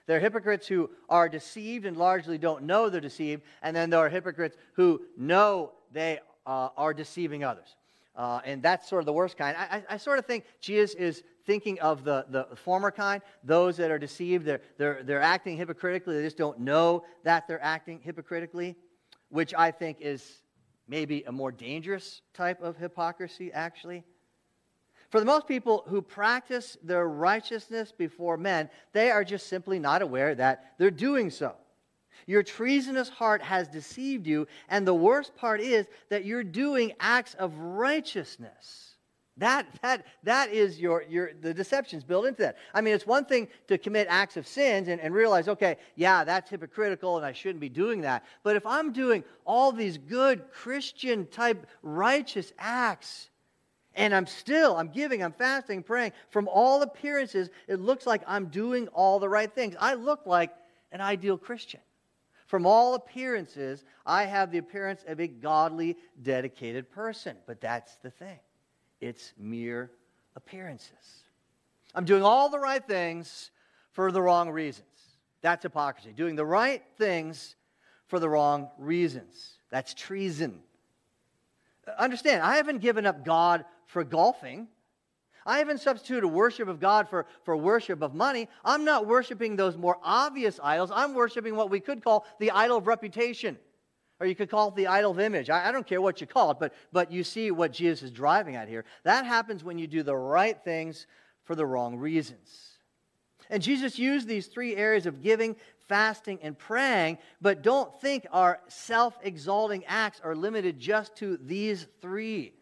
There 0.05 0.17
are 0.17 0.19
hypocrites 0.19 0.67
who 0.67 0.89
are 1.10 1.29
deceived 1.29 1.86
and 1.86 1.95
largely 1.95 2.38
don't 2.38 2.63
know 2.63 2.89
they're 2.89 3.01
deceived, 3.01 3.43
and 3.62 3.75
then 3.75 3.89
there 3.89 4.00
are 4.00 4.10
hypocrites 4.10 4.57
who 4.74 5.01
know 5.17 5.72
they 5.91 6.19
uh, 6.45 6.69
are 6.75 6.93
deceiving 6.93 7.43
others. 7.43 7.75
Uh, 8.15 8.41
and 8.45 8.62
that's 8.62 8.88
sort 8.88 9.01
of 9.01 9.05
the 9.05 9.13
worst 9.13 9.38
kind. 9.38 9.57
I, 9.57 9.77
I, 9.77 9.83
I, 9.95 9.98
sort 9.98 10.19
of 10.19 10.25
think 10.25 10.45
Jesus 10.60 10.93
is 10.93 11.24
thinking 11.45 11.79
of 11.79 12.03
the, 12.03 12.25
the 12.29 12.55
former 12.55 12.91
kind, 12.91 13.24
those 13.43 13.75
that 13.77 13.89
are 13.89 13.98
deceived, 13.98 14.45
they're, 14.45 14.62
they're, 14.77 15.01
they're 15.01 15.22
acting 15.22 15.57
hypocritically, 15.57 16.17
they 16.17 16.24
just 16.24 16.38
don't 16.38 16.60
know 16.60 17.05
that 17.24 17.48
they're 17.48 17.63
acting 17.63 18.00
hypocritically, 18.03 18.75
which 19.29 19.55
I 19.57 19.72
think 19.72 19.98
is 20.00 20.43
maybe 20.88 21.24
a 21.24 21.31
more 21.31 21.51
dangerous 21.51 22.22
type 22.36 22.62
of 22.62 22.77
hypocrisy, 22.77 23.51
actually. 23.51 24.03
For 25.13 25.20
the 25.20 25.27
most 25.27 25.48
people 25.48 25.84
who 25.89 26.01
practice 26.01 26.75
their 26.82 27.08
righteousness 27.08 27.93
before 27.96 28.36
men, 28.36 28.67
they 28.93 29.12
are 29.12 29.24
just 29.24 29.46
simply 29.46 29.77
not 29.77 30.01
aware 30.01 30.34
that 30.34 30.74
they're 30.79 30.89
doing 30.89 31.29
so. 31.29 31.53
Your 32.25 32.41
treasonous 32.41 33.10
heart 33.10 33.43
has 33.43 33.67
deceived 33.67 34.25
you, 34.25 34.48
and 34.70 34.88
the 34.88 34.93
worst 34.96 35.36
part 35.36 35.62
is 35.62 35.86
that 36.10 36.25
you're 36.25 36.43
doing 36.43 36.93
acts 37.00 37.36
of 37.36 37.55
righteousness. 37.60 38.96
That, 39.38 39.67
that, 39.84 40.08
that 40.24 40.50
is 40.51 40.79
your, 40.79 41.03
your, 41.08 41.34
the 41.39 41.53
deception's 41.53 42.03
built 42.03 42.25
into 42.25 42.41
that. 42.41 42.58
I 42.74 42.82
mean, 42.82 42.96
it's 42.96 43.05
one 43.05 43.25
thing 43.25 43.50
to 43.67 43.77
commit 43.77 44.08
acts 44.10 44.36
of 44.36 44.48
sins 44.48 44.88
and, 44.88 45.00
and 45.00 45.13
realize, 45.13 45.48
okay, 45.48 45.77
yeah, 45.96 46.24
that's 46.24 46.50
hypocritical 46.50 47.17
and 47.17 47.25
I 47.25 47.34
shouldn't 47.34 47.60
be 47.60 47.70
doing 47.70 48.01
that. 48.01 48.25
But 48.41 48.55
if 48.55 48.65
I'm 48.65 48.91
doing 48.91 49.24
all 49.46 49.72
these 49.72 50.00
good 50.00 50.51
Christian 50.51 51.27
type 51.27 51.67
righteous 51.84 52.51
acts, 52.58 53.29
and 53.95 54.13
I'm 54.13 54.27
still, 54.27 54.75
I'm 54.75 54.89
giving, 54.89 55.23
I'm 55.23 55.33
fasting, 55.33 55.83
praying. 55.83 56.13
From 56.29 56.47
all 56.47 56.81
appearances, 56.81 57.50
it 57.67 57.79
looks 57.79 58.07
like 58.07 58.23
I'm 58.27 58.47
doing 58.47 58.88
all 58.89 59.19
the 59.19 59.29
right 59.29 59.51
things. 59.51 59.75
I 59.79 59.93
look 59.93 60.25
like 60.25 60.51
an 60.91 61.01
ideal 61.01 61.38
Christian. 61.38 61.79
From 62.47 62.65
all 62.65 62.95
appearances, 62.95 63.83
I 64.05 64.25
have 64.25 64.51
the 64.51 64.57
appearance 64.57 65.03
of 65.07 65.19
a 65.19 65.27
godly, 65.27 65.97
dedicated 66.21 66.91
person. 66.91 67.35
But 67.47 67.62
that's 67.62 67.95
the 67.97 68.12
thing 68.12 68.39
it's 69.01 69.33
mere 69.38 69.91
appearances. 70.35 71.23
I'm 71.95 72.05
doing 72.05 72.23
all 72.23 72.50
the 72.50 72.59
right 72.59 72.83
things 72.83 73.51
for 73.91 74.12
the 74.12 74.21
wrong 74.21 74.50
reasons. 74.50 74.88
That's 75.41 75.63
hypocrisy. 75.63 76.13
Doing 76.13 76.35
the 76.35 76.45
right 76.45 76.81
things 76.97 77.55
for 78.07 78.19
the 78.19 78.29
wrong 78.29 78.69
reasons. 78.77 79.57
That's 79.69 79.93
treason. 79.93 80.59
Understand, 81.97 82.41
I 82.41 82.55
haven't 82.55 82.79
given 82.79 83.05
up 83.05 83.25
God 83.25 83.65
for 83.93 84.03
golfing. 84.03 84.67
I 85.45 85.59
haven't 85.59 85.81
substituted 85.81 86.27
worship 86.27 86.67
of 86.67 86.79
God 86.79 87.07
for, 87.07 87.25
for 87.43 87.55
worship 87.55 88.01
of 88.01 88.13
money. 88.13 88.50
I'm 88.65 88.83
not 88.83 89.05
worshiping 89.05 89.55
those 89.55 89.77
more 89.77 89.97
obvious 90.03 90.59
idols. 90.62 90.91
I'm 90.93 91.13
worshiping 91.13 91.55
what 91.55 91.69
we 91.69 91.79
could 91.79 92.03
call 92.03 92.25
the 92.39 92.51
idol 92.51 92.77
of 92.77 92.88
reputation. 92.88 93.57
Or 94.19 94.25
you 94.25 94.35
could 94.35 94.50
call 94.50 94.69
it 94.69 94.75
the 94.75 94.88
idol 94.88 95.12
of 95.12 95.19
image. 95.19 95.50
I, 95.50 95.69
I 95.69 95.71
don't 95.71 95.85
care 95.85 96.01
what 96.01 96.21
you 96.21 96.27
call 96.27 96.51
it, 96.51 96.57
but, 96.59 96.73
but 96.91 97.12
you 97.12 97.23
see 97.23 97.51
what 97.51 97.71
Jesus 97.71 98.03
is 98.03 98.12
driving 98.12 98.55
at 98.55 98.67
here. 98.67 98.85
That 99.03 99.25
happens 99.25 99.63
when 99.63 99.77
you 99.77 99.85
do 99.85 100.01
the 100.01 100.15
right 100.15 100.57
things 100.63 101.07
for 101.43 101.55
the 101.55 101.65
wrong 101.65 101.97
reasons. 101.97 102.79
And 103.50 103.62
Jesus 103.62 104.00
used 104.00 104.27
these 104.27 104.47
three 104.47 104.75
areas 104.75 105.05
of 105.05 105.21
giving, 105.21 105.57
fasting, 105.89 106.39
and 106.41 106.57
praying, 106.57 107.17
but 107.41 107.62
don't 107.62 107.93
think 108.00 108.25
our 108.31 108.62
self 108.69 109.17
exalting 109.23 109.83
acts 109.85 110.21
are 110.23 110.35
limited 110.35 110.79
just 110.79 111.17
to 111.17 111.38
these 111.38 111.85
three. 112.01 112.53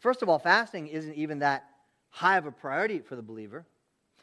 First 0.00 0.22
of 0.22 0.28
all, 0.28 0.38
fasting 0.38 0.88
isn't 0.88 1.14
even 1.14 1.40
that 1.40 1.64
high 2.10 2.36
of 2.36 2.46
a 2.46 2.52
priority 2.52 3.00
for 3.00 3.16
the 3.16 3.22
believer. 3.22 3.66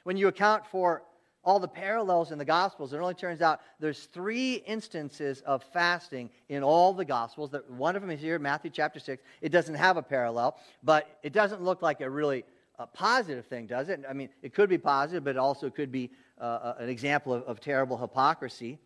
When 0.04 0.18
you 0.18 0.28
account 0.28 0.66
for 0.68 1.04
all 1.44 1.60
the 1.60 1.68
parallels 1.68 2.32
in 2.32 2.38
the 2.38 2.46
Gospels, 2.46 2.92
it 2.92 2.98
only 2.98 3.14
turns 3.14 3.42
out 3.42 3.62
there's 3.80 4.06
three 4.06 4.56
instances 4.66 5.42
of 5.42 5.64
fasting 5.64 6.30
in 6.50 6.64
all 6.64 6.94
the 6.94 7.06
Gospels. 7.06 7.52
That 7.52 7.70
one 7.70 7.96
of 7.96 8.02
them 8.02 8.12
is 8.12 8.20
here, 8.20 8.40
Matthew 8.40 8.72
chapter 8.72 9.00
6. 9.00 9.24
It 9.42 9.50
doesn't 9.50 9.76
have 9.76 9.98
a 9.98 10.02
parallel, 10.02 10.58
but 10.84 11.20
it 11.22 11.34
doesn't 11.34 11.62
look 11.62 11.82
like 11.82 12.02
a 12.02 12.10
really 12.10 12.44
a 12.78 12.88
positive 12.88 13.46
thing, 13.46 13.68
does 13.68 13.90
it? 13.90 14.04
I 14.10 14.14
mean, 14.14 14.30
it 14.42 14.54
could 14.54 14.70
be 14.70 14.78
positive, 14.78 15.24
but 15.24 15.32
it 15.32 15.40
also 15.40 15.70
could 15.70 15.92
be 15.92 16.12
uh, 16.42 16.44
uh 16.44 16.76
an 16.80 16.90
example 16.90 17.34
of, 17.34 17.44
of 17.44 17.62
terrible 17.62 17.98
hypocrisy. 17.98 18.80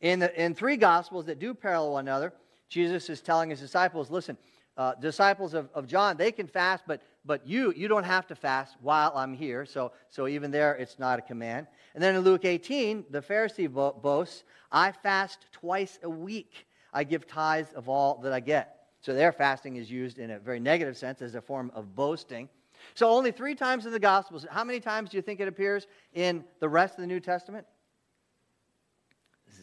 In, 0.00 0.20
the, 0.20 0.42
in 0.42 0.54
three 0.54 0.76
Gospels 0.76 1.24
that 1.26 1.38
do 1.38 1.54
parallel 1.54 1.92
one 1.92 2.06
another, 2.06 2.32
Jesus 2.68 3.08
is 3.08 3.20
telling 3.20 3.50
his 3.50 3.60
disciples, 3.60 4.10
listen, 4.10 4.36
uh, 4.76 4.94
disciples 4.96 5.54
of, 5.54 5.68
of 5.74 5.86
John, 5.86 6.16
they 6.16 6.32
can 6.32 6.46
fast, 6.46 6.84
but, 6.86 7.02
but 7.24 7.46
you, 7.46 7.72
you 7.76 7.86
don't 7.86 8.04
have 8.04 8.26
to 8.28 8.34
fast 8.34 8.76
while 8.80 9.12
I'm 9.16 9.34
here. 9.34 9.64
So, 9.64 9.92
so 10.08 10.26
even 10.26 10.50
there, 10.50 10.74
it's 10.74 10.98
not 10.98 11.18
a 11.18 11.22
command. 11.22 11.66
And 11.94 12.02
then 12.02 12.16
in 12.16 12.22
Luke 12.22 12.44
18, 12.44 13.06
the 13.10 13.20
Pharisee 13.20 13.70
bo- 13.70 13.92
boasts, 13.92 14.44
I 14.72 14.90
fast 14.90 15.46
twice 15.52 15.98
a 16.02 16.10
week. 16.10 16.66
I 16.92 17.04
give 17.04 17.26
tithes 17.26 17.72
of 17.74 17.88
all 17.88 18.18
that 18.22 18.32
I 18.32 18.40
get. 18.40 18.86
So 19.00 19.14
their 19.14 19.32
fasting 19.32 19.76
is 19.76 19.90
used 19.90 20.18
in 20.18 20.30
a 20.30 20.38
very 20.38 20.60
negative 20.60 20.96
sense 20.96 21.22
as 21.22 21.34
a 21.34 21.40
form 21.40 21.70
of 21.74 21.94
boasting. 21.94 22.48
So 22.94 23.08
only 23.08 23.32
three 23.32 23.54
times 23.54 23.86
in 23.86 23.92
the 23.92 23.98
Gospels. 23.98 24.46
How 24.50 24.64
many 24.64 24.80
times 24.80 25.10
do 25.10 25.16
you 25.16 25.22
think 25.22 25.40
it 25.40 25.48
appears 25.48 25.86
in 26.14 26.44
the 26.60 26.68
rest 26.68 26.94
of 26.94 27.00
the 27.02 27.06
New 27.06 27.20
Testament? 27.20 27.66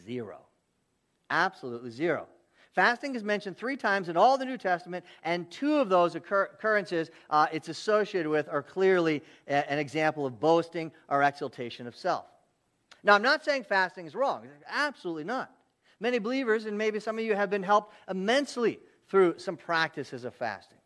Zero. 0.05 0.39
Absolutely 1.29 1.91
zero. 1.91 2.27
Fasting 2.73 3.15
is 3.15 3.23
mentioned 3.23 3.57
three 3.57 3.75
times 3.75 4.07
in 4.07 4.15
all 4.15 4.37
the 4.37 4.45
New 4.45 4.57
Testament, 4.57 5.03
and 5.23 5.49
two 5.51 5.75
of 5.75 5.89
those 5.89 6.15
occur- 6.15 6.49
occurrences 6.53 7.11
uh, 7.29 7.47
it's 7.51 7.67
associated 7.67 8.29
with 8.29 8.47
are 8.47 8.63
clearly 8.63 9.21
a- 9.47 9.69
an 9.69 9.77
example 9.77 10.25
of 10.25 10.39
boasting 10.39 10.91
or 11.09 11.21
exaltation 11.21 11.85
of 11.85 11.95
self. 11.95 12.25
Now, 13.03 13.13
I'm 13.13 13.21
not 13.21 13.43
saying 13.43 13.65
fasting 13.65 14.05
is 14.05 14.15
wrong. 14.15 14.47
Absolutely 14.69 15.25
not. 15.25 15.51
Many 15.99 16.19
believers, 16.19 16.65
and 16.65 16.77
maybe 16.77 16.99
some 16.99 17.17
of 17.17 17.25
you, 17.25 17.35
have 17.35 17.49
been 17.49 17.63
helped 17.63 17.93
immensely 18.09 18.79
through 19.09 19.37
some 19.37 19.57
practices 19.57 20.23
of 20.23 20.33
fasting. 20.33 20.77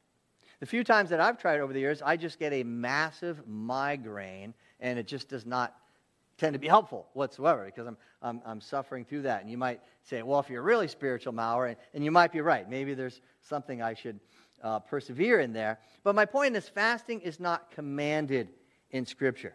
The 0.59 0.65
few 0.65 0.83
times 0.83 1.09
that 1.11 1.19
I've 1.19 1.37
tried 1.37 1.59
over 1.59 1.71
the 1.71 1.79
years, 1.79 2.01
I 2.01 2.17
just 2.17 2.39
get 2.39 2.51
a 2.51 2.63
massive 2.63 3.47
migraine, 3.47 4.53
and 4.79 4.97
it 4.97 5.05
just 5.05 5.29
does 5.29 5.45
not 5.45 5.75
tend 6.37 6.53
to 6.53 6.59
be 6.59 6.67
helpful 6.67 7.07
whatsoever 7.13 7.65
because 7.65 7.87
I'm, 7.87 7.97
I'm, 8.21 8.41
I'm, 8.45 8.61
suffering 8.61 9.05
through 9.05 9.23
that. 9.23 9.41
And 9.41 9.49
you 9.49 9.57
might 9.57 9.81
say, 10.03 10.21
well, 10.21 10.39
if 10.39 10.49
you're 10.49 10.61
really 10.61 10.87
spiritual, 10.87 11.33
Maurer, 11.33 11.67
and, 11.67 11.77
and 11.93 12.03
you 12.03 12.11
might 12.11 12.31
be 12.31 12.41
right. 12.41 12.69
Maybe 12.69 12.93
there's 12.93 13.21
something 13.41 13.81
I 13.81 13.93
should 13.93 14.19
uh, 14.61 14.79
persevere 14.79 15.39
in 15.39 15.53
there. 15.53 15.79
But 16.03 16.15
my 16.15 16.25
point 16.25 16.55
is, 16.55 16.67
fasting 16.67 17.21
is 17.21 17.39
not 17.39 17.71
commanded 17.71 18.49
in 18.91 19.05
Scripture. 19.05 19.53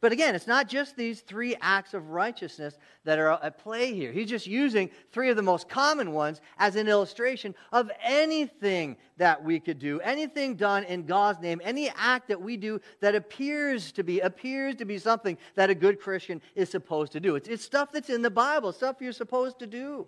But 0.00 0.12
again, 0.12 0.34
it's 0.34 0.46
not 0.46 0.68
just 0.68 0.96
these 0.96 1.20
three 1.20 1.56
acts 1.60 1.92
of 1.92 2.10
righteousness 2.10 2.78
that 3.04 3.18
are 3.18 3.32
at 3.42 3.58
play 3.58 3.92
here. 3.92 4.12
He's 4.12 4.28
just 4.28 4.46
using 4.46 4.90
three 5.10 5.30
of 5.30 5.36
the 5.36 5.42
most 5.42 5.68
common 5.68 6.12
ones 6.12 6.40
as 6.58 6.76
an 6.76 6.88
illustration 6.88 7.54
of 7.72 7.90
anything 8.02 8.96
that 9.16 9.42
we 9.42 9.58
could 9.58 9.78
do, 9.78 10.00
anything 10.00 10.54
done 10.54 10.84
in 10.84 11.04
God's 11.04 11.40
name, 11.40 11.60
any 11.64 11.90
act 11.96 12.28
that 12.28 12.40
we 12.40 12.56
do 12.56 12.80
that 13.00 13.14
appears 13.14 13.90
to 13.92 14.04
be 14.04 14.20
appears 14.20 14.76
to 14.76 14.84
be 14.84 14.98
something 14.98 15.36
that 15.56 15.70
a 15.70 15.74
good 15.74 16.00
Christian 16.00 16.40
is 16.54 16.68
supposed 16.68 17.12
to 17.12 17.20
do. 17.20 17.34
It's, 17.34 17.48
it's 17.48 17.64
stuff 17.64 17.90
that's 17.92 18.10
in 18.10 18.22
the 18.22 18.30
Bible, 18.30 18.72
stuff 18.72 18.96
you're 19.00 19.12
supposed 19.12 19.58
to 19.58 19.66
do. 19.66 20.06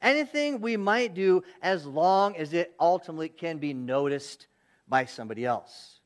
Anything 0.00 0.60
we 0.60 0.76
might 0.76 1.14
do 1.14 1.42
as 1.62 1.86
long 1.86 2.36
as 2.36 2.52
it 2.52 2.74
ultimately 2.78 3.28
can 3.28 3.58
be 3.58 3.72
noticed 3.72 4.46
by 4.88 5.04
somebody 5.04 5.44
else 5.44 6.00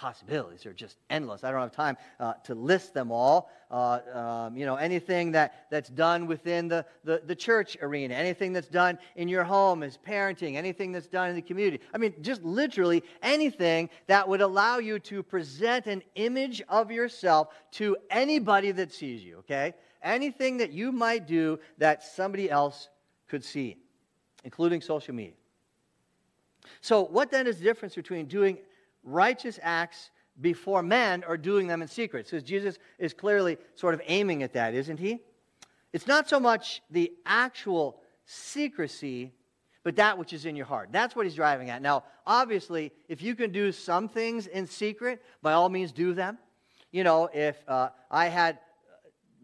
possibilities 0.00 0.64
are 0.64 0.72
just 0.72 0.96
endless. 1.10 1.44
I 1.44 1.50
don't 1.50 1.60
have 1.60 1.72
time 1.72 1.98
uh, 2.18 2.32
to 2.44 2.54
list 2.54 2.94
them 2.94 3.12
all. 3.12 3.50
Uh, 3.70 3.98
um, 4.14 4.56
you 4.56 4.64
know, 4.64 4.76
anything 4.76 5.32
that, 5.32 5.66
that's 5.70 5.90
done 5.90 6.26
within 6.26 6.68
the, 6.68 6.86
the, 7.04 7.20
the, 7.26 7.36
church 7.36 7.76
arena, 7.82 8.14
anything 8.14 8.54
that's 8.54 8.66
done 8.66 8.98
in 9.16 9.28
your 9.28 9.44
home 9.44 9.82
as 9.82 9.98
parenting, 9.98 10.56
anything 10.56 10.90
that's 10.90 11.06
done 11.06 11.28
in 11.28 11.36
the 11.36 11.42
community. 11.42 11.80
I 11.92 11.98
mean, 11.98 12.14
just 12.22 12.42
literally 12.42 13.04
anything 13.22 13.90
that 14.06 14.26
would 14.26 14.40
allow 14.40 14.78
you 14.78 14.98
to 15.00 15.22
present 15.22 15.86
an 15.86 16.02
image 16.14 16.62
of 16.70 16.90
yourself 16.90 17.48
to 17.72 17.98
anybody 18.08 18.72
that 18.72 18.92
sees 18.92 19.22
you, 19.22 19.36
okay? 19.40 19.74
Anything 20.02 20.56
that 20.56 20.72
you 20.72 20.92
might 20.92 21.26
do 21.26 21.60
that 21.76 22.02
somebody 22.02 22.50
else 22.50 22.88
could 23.28 23.44
see, 23.44 23.76
including 24.44 24.80
social 24.80 25.14
media. 25.14 25.34
So, 26.80 27.04
what 27.04 27.30
then 27.30 27.46
is 27.46 27.58
the 27.58 27.64
difference 27.64 27.94
between 27.94 28.26
doing 28.26 28.58
righteous 29.02 29.58
acts 29.62 30.10
before 30.40 30.82
men 30.82 31.24
or 31.26 31.36
doing 31.36 31.66
them 31.66 31.82
in 31.82 31.88
secret. 31.88 32.28
So 32.28 32.40
Jesus 32.40 32.78
is 32.98 33.12
clearly 33.12 33.58
sort 33.74 33.94
of 33.94 34.00
aiming 34.06 34.42
at 34.42 34.52
that, 34.54 34.74
isn't 34.74 34.98
he? 34.98 35.20
It's 35.92 36.06
not 36.06 36.28
so 36.28 36.38
much 36.38 36.82
the 36.90 37.12
actual 37.26 38.00
secrecy, 38.24 39.32
but 39.82 39.96
that 39.96 40.18
which 40.18 40.32
is 40.32 40.46
in 40.46 40.56
your 40.56 40.66
heart. 40.66 40.90
That's 40.92 41.16
what 41.16 41.26
he's 41.26 41.34
driving 41.34 41.70
at. 41.70 41.82
Now, 41.82 42.04
obviously, 42.26 42.92
if 43.08 43.22
you 43.22 43.34
can 43.34 43.50
do 43.50 43.72
some 43.72 44.08
things 44.08 44.46
in 44.46 44.66
secret, 44.66 45.22
by 45.42 45.52
all 45.52 45.68
means 45.68 45.92
do 45.92 46.14
them. 46.14 46.38
You 46.92 47.04
know, 47.04 47.28
if 47.32 47.56
uh, 47.68 47.88
I 48.10 48.26
had 48.28 48.58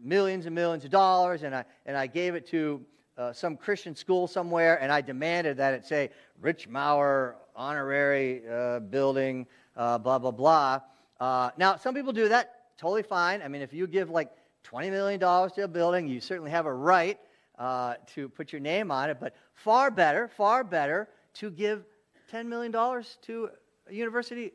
millions 0.01 0.45
and 0.45 0.55
millions 0.55 0.85
of 0.85 0.91
dollars 0.91 1.43
and 1.43 1.55
I, 1.55 1.65
and 1.85 1.97
I 1.97 2.07
gave 2.07 2.35
it 2.35 2.47
to 2.47 2.81
uh, 3.17 3.33
some 3.33 3.57
Christian 3.57 3.95
school 3.95 4.27
somewhere 4.27 4.81
and 4.81 4.91
I 4.91 5.01
demanded 5.01 5.57
that 5.57 5.73
it 5.73 5.85
say 5.85 6.11
Rich 6.41 6.67
Maurer 6.67 7.35
honorary 7.55 8.43
uh, 8.47 8.79
building, 8.79 9.47
uh, 9.75 9.97
blah, 9.97 10.19
blah, 10.19 10.31
blah. 10.31 10.81
Uh, 11.19 11.49
now, 11.57 11.75
some 11.75 11.95
people 11.95 12.13
do 12.13 12.29
that. 12.29 12.77
totally 12.77 13.03
fine. 13.03 13.41
I 13.41 13.47
mean, 13.47 13.61
if 13.61 13.73
you 13.73 13.87
give 13.87 14.09
like 14.09 14.29
$20 14.63 14.91
million 14.91 15.19
to 15.19 15.63
a 15.63 15.67
building, 15.67 16.07
you 16.07 16.19
certainly 16.19 16.51
have 16.51 16.65
a 16.65 16.73
right 16.73 17.19
uh, 17.57 17.95
to 18.13 18.29
put 18.29 18.51
your 18.51 18.61
name 18.61 18.91
on 18.91 19.09
it. 19.09 19.17
But 19.19 19.35
far 19.53 19.89
better, 19.89 20.27
far 20.27 20.63
better 20.63 21.09
to 21.35 21.49
give 21.49 21.85
$10 22.31 22.45
million 22.45 22.71
to 22.71 23.49
a 23.89 23.93
university 23.93 24.53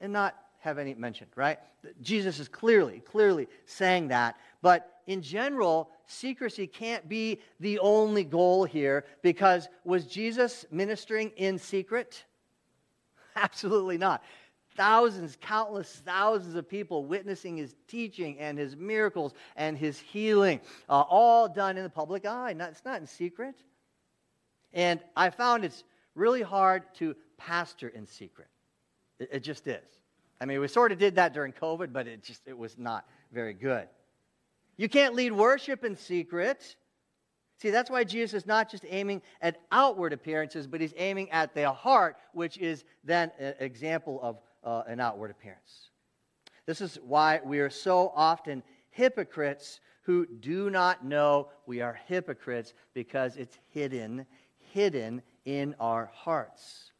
and 0.00 0.12
not 0.12 0.36
have 0.60 0.78
any 0.78 0.94
mentioned, 0.94 1.30
right? 1.34 1.58
Jesus 2.00 2.38
is 2.38 2.48
clearly, 2.48 3.00
clearly 3.00 3.48
saying 3.66 4.08
that. 4.08 4.36
But 4.62 5.00
in 5.06 5.20
general, 5.20 5.90
secrecy 6.06 6.66
can't 6.66 7.08
be 7.08 7.40
the 7.60 7.78
only 7.78 8.24
goal 8.24 8.64
here 8.64 9.04
because 9.22 9.68
was 9.84 10.06
Jesus 10.06 10.64
ministering 10.70 11.30
in 11.36 11.58
secret? 11.58 12.24
Absolutely 13.36 13.98
not. 13.98 14.22
Thousands, 14.76 15.38
countless 15.40 16.02
thousands 16.04 16.56
of 16.56 16.68
people 16.68 17.04
witnessing 17.04 17.56
his 17.56 17.76
teaching 17.86 18.38
and 18.40 18.58
his 18.58 18.76
miracles 18.76 19.32
and 19.54 19.78
his 19.78 20.00
healing, 20.00 20.60
uh, 20.88 21.02
all 21.02 21.48
done 21.48 21.76
in 21.76 21.84
the 21.84 21.90
public 21.90 22.26
eye. 22.26 22.52
Not, 22.54 22.70
it's 22.70 22.84
not 22.84 23.00
in 23.00 23.06
secret. 23.06 23.54
And 24.72 24.98
I 25.16 25.30
found 25.30 25.64
it's 25.64 25.84
really 26.16 26.42
hard 26.42 26.82
to 26.96 27.14
pastor 27.36 27.88
in 27.88 28.06
secret. 28.06 28.48
It, 29.20 29.28
it 29.32 29.40
just 29.40 29.66
is. 29.68 29.84
I 30.40 30.46
mean, 30.46 30.60
we 30.60 30.68
sort 30.68 30.90
of 30.90 30.98
did 30.98 31.14
that 31.14 31.32
during 31.32 31.52
COVID, 31.52 31.92
but 31.92 32.08
it 32.08 32.22
just 32.22 32.42
it 32.46 32.58
was 32.58 32.76
not 32.76 33.06
very 33.32 33.54
good. 33.54 33.88
You 34.76 34.88
can't 34.88 35.14
lead 35.14 35.32
worship 35.32 35.84
in 35.84 35.96
secret. 35.96 36.76
See, 37.58 37.70
that's 37.70 37.90
why 37.90 38.04
Jesus 38.04 38.42
is 38.42 38.46
not 38.46 38.70
just 38.70 38.84
aiming 38.88 39.22
at 39.40 39.60
outward 39.70 40.12
appearances, 40.12 40.66
but 40.66 40.80
he's 40.80 40.94
aiming 40.96 41.30
at 41.30 41.54
the 41.54 41.70
heart, 41.70 42.16
which 42.32 42.58
is 42.58 42.84
then 43.04 43.30
an 43.38 43.54
example 43.60 44.20
of 44.22 44.38
uh, 44.64 44.82
an 44.86 45.00
outward 45.00 45.30
appearance. 45.30 45.90
This 46.66 46.80
is 46.80 46.98
why 47.02 47.40
we 47.44 47.60
are 47.60 47.70
so 47.70 48.12
often 48.14 48.62
hypocrites 48.90 49.80
who 50.02 50.26
do 50.26 50.70
not 50.70 51.04
know 51.04 51.48
we 51.66 51.80
are 51.80 51.98
hypocrites 52.06 52.74
because 52.92 53.36
it's 53.36 53.58
hidden, 53.70 54.26
hidden 54.72 55.22
in 55.44 55.74
our 55.80 56.10
hearts. 56.12 56.92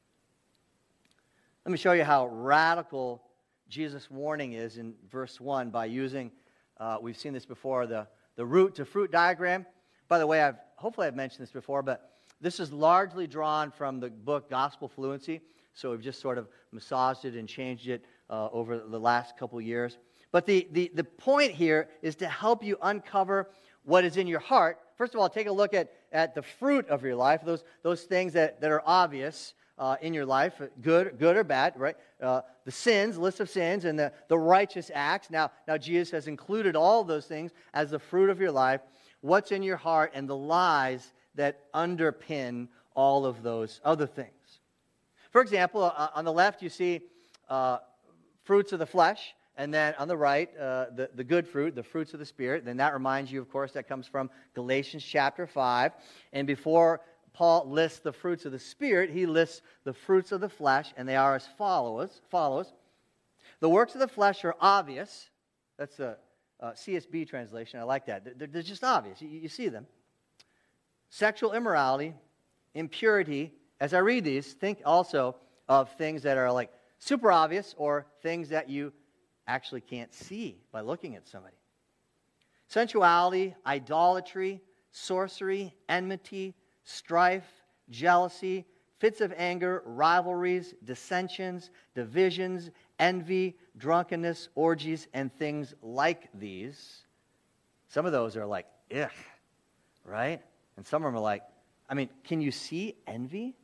Let 1.65 1.73
me 1.73 1.79
show 1.79 1.93
you 1.93 2.05
how 2.05 2.27
radical 2.27 3.23
Jesus' 3.69 4.11
warning 4.11 4.53
is 4.53 4.77
in 4.77 4.95
verse 5.11 5.41
1 5.41 5.71
by 5.71 5.87
using, 5.87 6.31
uh, 6.79 6.99
we've 7.01 7.17
seen 7.17 7.33
this 7.33 7.47
before, 7.47 7.87
the, 7.87 8.07
the 8.37 8.45
root 8.45 8.75
to 8.77 8.85
fruit 8.85 9.11
diagram. 9.11 9.67
By 10.09 10.19
the 10.19 10.27
way, 10.27 10.43
I've, 10.43 10.57
hopefully 10.77 11.07
I've 11.07 11.17
mentioned 11.17 11.43
this 11.43 11.53
before, 11.53 11.83
but 11.83 12.11
this 12.41 12.61
is 12.61 12.73
largely 12.73 13.27
drawn 13.27 13.71
from 13.71 14.01
the 14.01 14.11
book 14.11 14.51
Gospel 14.51 14.89
Fluency. 14.89 15.41
So 15.73 15.91
we've 15.91 16.01
just 16.01 16.21
sort 16.21 16.39
of 16.39 16.49
massaged 16.73 17.25
it 17.25 17.35
and 17.35 17.49
changed 17.49 17.89
it 17.89 18.05
uh, 18.31 18.49
over 18.53 18.79
the 18.79 19.01
last 19.01 19.37
couple 19.37 19.61
years. 19.61 19.99
But 20.31 20.47
the, 20.47 20.69
the, 20.73 20.91
the 20.95 21.05
point 21.05 21.53
here 21.53 21.89
is 22.03 22.17
to 22.17 22.29
help 22.29 22.63
you 22.65 22.77
uncover 22.83 23.51
what 23.85 24.05
is 24.05 24.17
in 24.17 24.27
your 24.27 24.41
heart. 24.41 24.79
First 24.97 25.15
of 25.15 25.21
all, 25.21 25.29
take 25.29 25.47
a 25.47 25.53
look 25.53 25.75
at, 25.75 25.93
at 26.13 26.35
the 26.35 26.43
fruit 26.43 26.89
of 26.89 27.03
your 27.03 27.17
life, 27.17 27.43
those, 27.45 27.65
those 27.83 28.03
things 28.03 28.33
that, 28.33 28.61
that 28.61 28.71
are 28.71 28.83
obvious 28.85 29.55
uh, 29.79 29.97
in 30.01 30.15
your 30.15 30.25
life, 30.25 30.61
good, 30.81 31.19
good 31.19 31.37
or 31.37 31.45
bad, 31.45 31.75
right? 31.77 31.97
Uh, 32.21 32.43
the 32.65 32.71
sins, 32.71 33.19
list 33.19 33.41
of 33.41 33.51
sins, 33.51 33.85
and 33.85 33.99
the, 33.99 34.13
the 34.29 34.39
righteous 34.39 34.91
acts. 34.95 35.31
Now, 35.31 35.51
now, 35.67 35.77
Jesus 35.77 36.11
has 36.13 36.29
included 36.29 36.77
all 36.77 37.01
of 37.01 37.07
those 37.07 37.27
things 37.27 37.53
as 37.73 37.91
the 37.91 37.99
fruit 37.99 38.31
of 38.31 38.41
your 38.41 38.53
life. 38.53 38.81
What's 39.21 39.53
in 39.53 39.63
your 39.63 39.77
heart 39.77 40.13
and 40.15 40.29
the 40.29 40.37
lies 40.37 41.13
that 41.35 41.73
underpin 41.73 42.69
all 42.95 43.27
of 43.27 43.43
those 43.43 43.81
other 43.85 44.07
things. 44.07 44.31
For 45.33 45.41
example, 45.41 45.83
uh, 45.83 46.09
on 46.15 46.25
the 46.25 46.33
left, 46.33 46.63
you 46.63 46.69
see 46.69 47.01
uh, 47.49 47.79
fruits 48.45 48.73
of 48.73 48.79
the 48.79 48.87
flesh. 48.87 49.35
And 49.57 49.73
then 49.73 49.95
on 49.99 50.09
the 50.09 50.17
right, 50.17 50.51
uh, 50.59 50.87
the, 50.97 51.11
the 51.15 51.23
good 51.23 51.47
fruit, 51.47 51.77
the 51.77 51.83
fruits 51.83 52.13
of 52.13 52.19
the 52.19 52.27
Spirit. 52.27 52.65
Then 52.65 52.77
that 52.79 52.93
reminds 52.93 53.31
you, 53.31 53.41
of 53.41 53.49
course, 53.51 53.71
that 53.73 53.87
comes 53.89 54.07
from 54.07 54.29
Galatians 54.55 55.05
chapter 55.05 55.47
5. 55.47 55.93
And 56.33 56.47
before 56.47 57.01
Paul 57.35 57.69
lists 57.69 57.99
the 57.99 58.13
fruits 58.13 58.47
of 58.47 58.53
the 58.53 58.59
Spirit, 58.59 59.11
he 59.11 59.27
lists 59.27 59.61
the 59.83 59.93
fruits 59.93 60.33
of 60.33 60.41
the 60.41 60.49
flesh, 60.49 60.95
and 60.97 61.07
they 61.07 61.17
are 61.17 61.35
as 61.35 61.47
follows. 61.59 62.23
follows. 62.31 62.73
The 63.61 63.69
works 63.69 63.95
of 63.95 64.01
the 64.01 64.09
flesh 64.09 64.45
are 64.45 64.55
obvious. 64.61 65.31
That's 65.77 65.99
a, 65.99 66.17
a 66.61 66.69
CSB 66.69 67.29
translation. 67.29 67.81
I 67.81 67.83
like 67.83 68.07
that. 68.07 68.39
They're, 68.39 68.47
they're 68.47 68.63
just 68.63 68.85
obvious. 68.85 69.21
You, 69.21 69.29
you 69.29 69.49
see 69.49 69.69
them. 69.69 69.87
Sexual 71.11 71.53
immorality, 71.53 72.15
impurity. 72.73 73.53
As 73.81 73.95
I 73.95 73.99
read 73.99 74.23
these, 74.23 74.53
think 74.53 74.81
also 74.85 75.35
of 75.69 75.91
things 75.97 76.23
that 76.23 76.39
are 76.39 76.53
like 76.53 76.71
super 77.01 77.33
obvious 77.33 77.75
or 77.77 78.07
things 78.23 78.49
that 78.51 78.71
you 78.71 78.93
actually 79.49 79.81
can't 79.81 80.15
see 80.15 80.57
by 80.71 80.83
looking 80.83 81.17
at 81.17 81.27
somebody. 81.27 81.57
Sensuality, 82.69 83.55
idolatry, 83.67 84.61
sorcery, 84.93 85.75
enmity, 85.89 86.55
strife, 86.85 87.47
jealousy, 87.91 88.65
fits 88.99 89.21
of 89.21 89.35
anger, 89.37 89.83
rivalries, 89.85 90.75
dissensions, 90.85 91.71
divisions, 91.95 92.71
envy, 92.99 93.57
drunkenness, 93.77 94.49
orgies, 94.55 95.09
and 95.13 95.35
things 95.37 95.75
like 95.83 96.29
these. 96.35 97.03
Some 97.89 98.07
of 98.07 98.13
those 98.13 98.37
are 98.37 98.47
like, 98.47 98.67
ugh, 98.95 99.11
right? 100.05 100.41
And 100.77 100.87
some 100.87 101.03
of 101.05 101.13
them 101.13 101.17
are 101.19 101.23
like, 101.23 101.43
I 101.89 101.95
mean, 101.95 102.09
can 102.25 102.41
you 102.41 102.51
see 102.51 102.97
envy 103.07 103.57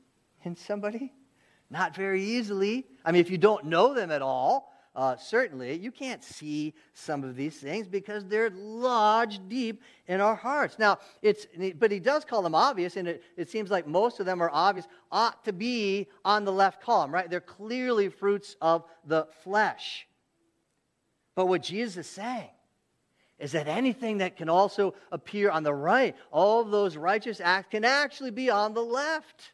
in 0.44 0.56
somebody? 0.56 1.12
Not 1.70 1.94
very 1.94 2.22
easily. 2.22 2.86
I 3.04 3.12
mean, 3.12 3.20
if 3.20 3.30
you 3.30 3.38
don't 3.38 3.66
know 3.66 3.94
them 3.94 4.10
at 4.10 4.22
all, 4.22 4.74
uh, 4.94 5.16
certainly, 5.16 5.76
you 5.78 5.92
can't 5.92 6.22
see 6.24 6.74
some 6.94 7.22
of 7.22 7.36
these 7.36 7.56
things 7.56 7.86
because 7.86 8.26
they're 8.26 8.50
lodged 8.50 9.48
deep 9.48 9.82
in 10.08 10.20
our 10.20 10.34
hearts. 10.34 10.80
Now, 10.80 10.98
it's, 11.22 11.46
but 11.78 11.92
he 11.92 12.00
does 12.00 12.24
call 12.24 12.42
them 12.42 12.56
obvious, 12.56 12.96
and 12.96 13.06
it, 13.06 13.22
it 13.36 13.48
seems 13.48 13.70
like 13.70 13.86
most 13.86 14.18
of 14.18 14.26
them 14.26 14.42
are 14.42 14.50
obvious, 14.52 14.88
ought 15.12 15.44
to 15.44 15.52
be 15.52 16.08
on 16.24 16.44
the 16.44 16.52
left 16.52 16.82
column, 16.82 17.14
right? 17.14 17.30
They're 17.30 17.40
clearly 17.40 18.08
fruits 18.08 18.56
of 18.60 18.84
the 19.04 19.28
flesh. 19.44 20.08
But 21.36 21.46
what 21.46 21.62
Jesus 21.62 22.06
is 22.06 22.12
saying 22.12 22.50
is 23.38 23.52
that 23.52 23.68
anything 23.68 24.18
that 24.18 24.36
can 24.36 24.48
also 24.48 24.94
appear 25.12 25.50
on 25.50 25.62
the 25.62 25.72
right, 25.72 26.16
all 26.32 26.60
of 26.60 26.72
those 26.72 26.96
righteous 26.96 27.40
acts 27.40 27.68
can 27.70 27.84
actually 27.84 28.32
be 28.32 28.50
on 28.50 28.74
the 28.74 28.82
left. 28.82 29.52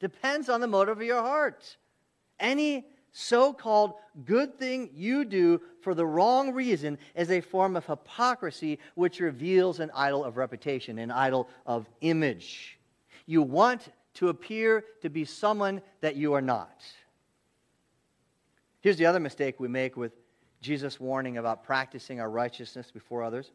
Depends 0.00 0.48
on 0.48 0.62
the 0.62 0.66
motive 0.66 0.96
of 0.98 1.04
your 1.04 1.20
heart. 1.20 1.76
Any 2.40 2.86
so 3.12 3.52
called 3.52 3.94
good 4.24 4.58
thing 4.58 4.90
you 4.94 5.24
do 5.24 5.60
for 5.80 5.94
the 5.94 6.06
wrong 6.06 6.52
reason 6.52 6.98
is 7.14 7.30
a 7.30 7.40
form 7.40 7.76
of 7.76 7.86
hypocrisy 7.86 8.78
which 8.94 9.20
reveals 9.20 9.80
an 9.80 9.90
idol 9.94 10.24
of 10.24 10.36
reputation, 10.36 10.98
an 10.98 11.10
idol 11.10 11.48
of 11.66 11.88
image. 12.00 12.78
You 13.26 13.42
want 13.42 13.88
to 14.14 14.28
appear 14.28 14.84
to 15.02 15.10
be 15.10 15.24
someone 15.24 15.82
that 16.00 16.16
you 16.16 16.34
are 16.34 16.42
not. 16.42 16.84
Here's 18.80 18.96
the 18.96 19.06
other 19.06 19.20
mistake 19.20 19.60
we 19.60 19.68
make 19.68 19.96
with 19.96 20.12
Jesus' 20.60 21.00
warning 21.00 21.38
about 21.38 21.64
practicing 21.64 22.20
our 22.20 22.30
righteousness 22.30 22.90
before 22.90 23.22
others. 23.22 23.50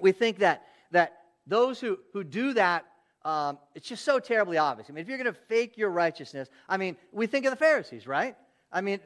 We 0.00 0.12
think 0.12 0.38
that, 0.38 0.66
that 0.90 1.18
those 1.46 1.80
who, 1.80 1.98
who 2.12 2.24
do 2.24 2.54
that 2.54 2.84
um, 3.26 3.58
it's 3.74 3.88
just 3.88 4.04
so 4.04 4.20
terribly 4.20 4.56
obvious. 4.56 4.88
I 4.88 4.92
mean, 4.92 5.02
if 5.02 5.08
you're 5.08 5.18
going 5.18 5.32
to 5.32 5.40
fake 5.48 5.76
your 5.76 5.90
righteousness, 5.90 6.48
I 6.68 6.76
mean, 6.76 6.96
we 7.10 7.26
think 7.26 7.44
of 7.44 7.50
the 7.50 7.56
Pharisees, 7.56 8.06
right? 8.06 8.36
I 8.72 8.80
mean, 8.80 9.00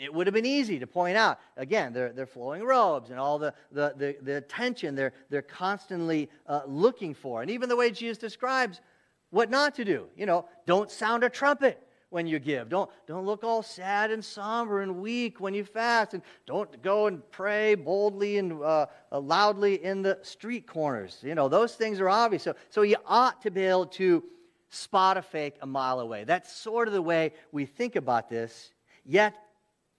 it 0.00 0.12
would 0.12 0.26
have 0.26 0.34
been 0.34 0.46
easy 0.46 0.78
to 0.78 0.86
point 0.86 1.16
out. 1.16 1.38
Again, 1.56 1.92
they're, 1.92 2.26
flowing 2.26 2.62
robes 2.62 3.10
and 3.10 3.18
all 3.18 3.38
the, 3.38 3.52
the, 3.70 3.92
the, 3.96 4.16
the 4.22 4.36
attention 4.38 4.94
they're, 4.94 5.12
they're 5.28 5.42
constantly 5.42 6.30
uh, 6.46 6.62
looking 6.66 7.12
for. 7.12 7.42
And 7.42 7.50
even 7.50 7.68
the 7.68 7.76
way 7.76 7.90
Jesus 7.90 8.16
describes 8.16 8.80
what 9.28 9.50
not 9.50 9.74
to 9.74 9.84
do. 9.84 10.06
You 10.16 10.26
know, 10.26 10.46
don't 10.66 10.90
sound 10.90 11.22
a 11.22 11.28
trumpet 11.28 11.86
when 12.08 12.26
you 12.26 12.38
give. 12.38 12.70
Don't, 12.70 12.90
don't 13.06 13.26
look 13.26 13.44
all 13.44 13.62
sad 13.62 14.10
and 14.10 14.24
somber 14.24 14.80
and 14.80 14.96
weak 14.96 15.38
when 15.38 15.52
you 15.52 15.64
fast. 15.64 16.14
And 16.14 16.22
don't 16.46 16.82
go 16.82 17.06
and 17.06 17.22
pray 17.30 17.74
boldly 17.74 18.38
and 18.38 18.62
uh, 18.62 18.86
uh 19.12 19.20
loudly 19.20 19.84
in 19.84 20.02
the 20.02 20.18
street 20.22 20.66
corners. 20.66 21.18
You 21.22 21.34
know, 21.34 21.48
those 21.48 21.74
things 21.74 22.00
are 22.00 22.08
obvious. 22.08 22.42
So, 22.42 22.54
so 22.70 22.82
you 22.82 22.96
ought 23.06 23.42
to 23.42 23.50
be 23.50 23.64
able 23.64 23.86
to 23.86 24.24
spot 24.70 25.16
a 25.16 25.22
fake 25.22 25.56
a 25.60 25.66
mile 25.66 26.00
away. 26.00 26.24
That's 26.24 26.52
sort 26.52 26.88
of 26.88 26.94
the 26.94 27.02
way 27.02 27.32
we 27.52 27.66
think 27.66 27.96
about 27.96 28.30
this 28.30 28.72
Yet, 29.04 29.34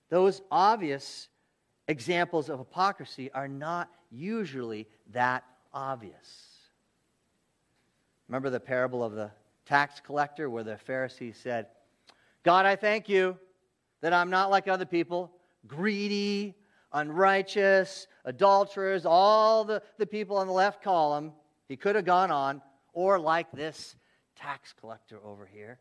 those 0.09 0.41
obvious 0.51 1.27
examples 1.87 2.49
of 2.49 2.59
hypocrisy 2.59 3.31
are 3.31 3.47
not 3.47 3.89
usually 4.11 4.87
that 5.11 5.43
obvious. 5.73 6.47
Remember 8.27 8.49
the 8.49 8.59
parable 8.59 9.03
of 9.03 9.13
the 9.13 9.31
tax 9.65 9.99
collector 9.99 10.49
where 10.49 10.63
the 10.63 10.77
Pharisee 10.87 11.35
said, 11.35 11.67
God, 12.43 12.65
I 12.65 12.75
thank 12.75 13.07
you 13.09 13.37
that 14.01 14.13
I'm 14.13 14.29
not 14.29 14.49
like 14.49 14.67
other 14.67 14.85
people, 14.85 15.31
greedy, 15.67 16.55
unrighteous, 16.93 18.07
adulterers, 18.25 19.05
all 19.05 19.63
the, 19.63 19.81
the 19.97 20.05
people 20.05 20.37
on 20.37 20.47
the 20.47 20.53
left 20.53 20.83
column. 20.83 21.33
He 21.67 21.77
could 21.77 21.95
have 21.95 22.05
gone 22.05 22.31
on, 22.31 22.61
or 22.93 23.19
like 23.19 23.51
this 23.51 23.95
tax 24.35 24.73
collector 24.79 25.19
over 25.23 25.45
here. 25.45 25.79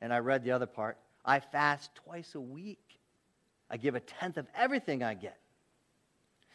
And 0.00 0.12
I 0.12 0.18
read 0.18 0.44
the 0.44 0.52
other 0.52 0.66
part. 0.66 0.96
I 1.28 1.40
fast 1.40 1.94
twice 1.94 2.34
a 2.34 2.40
week. 2.40 2.98
I 3.70 3.76
give 3.76 3.94
a 3.94 4.00
tenth 4.00 4.38
of 4.38 4.46
everything 4.56 5.02
I 5.02 5.12
get. 5.12 5.38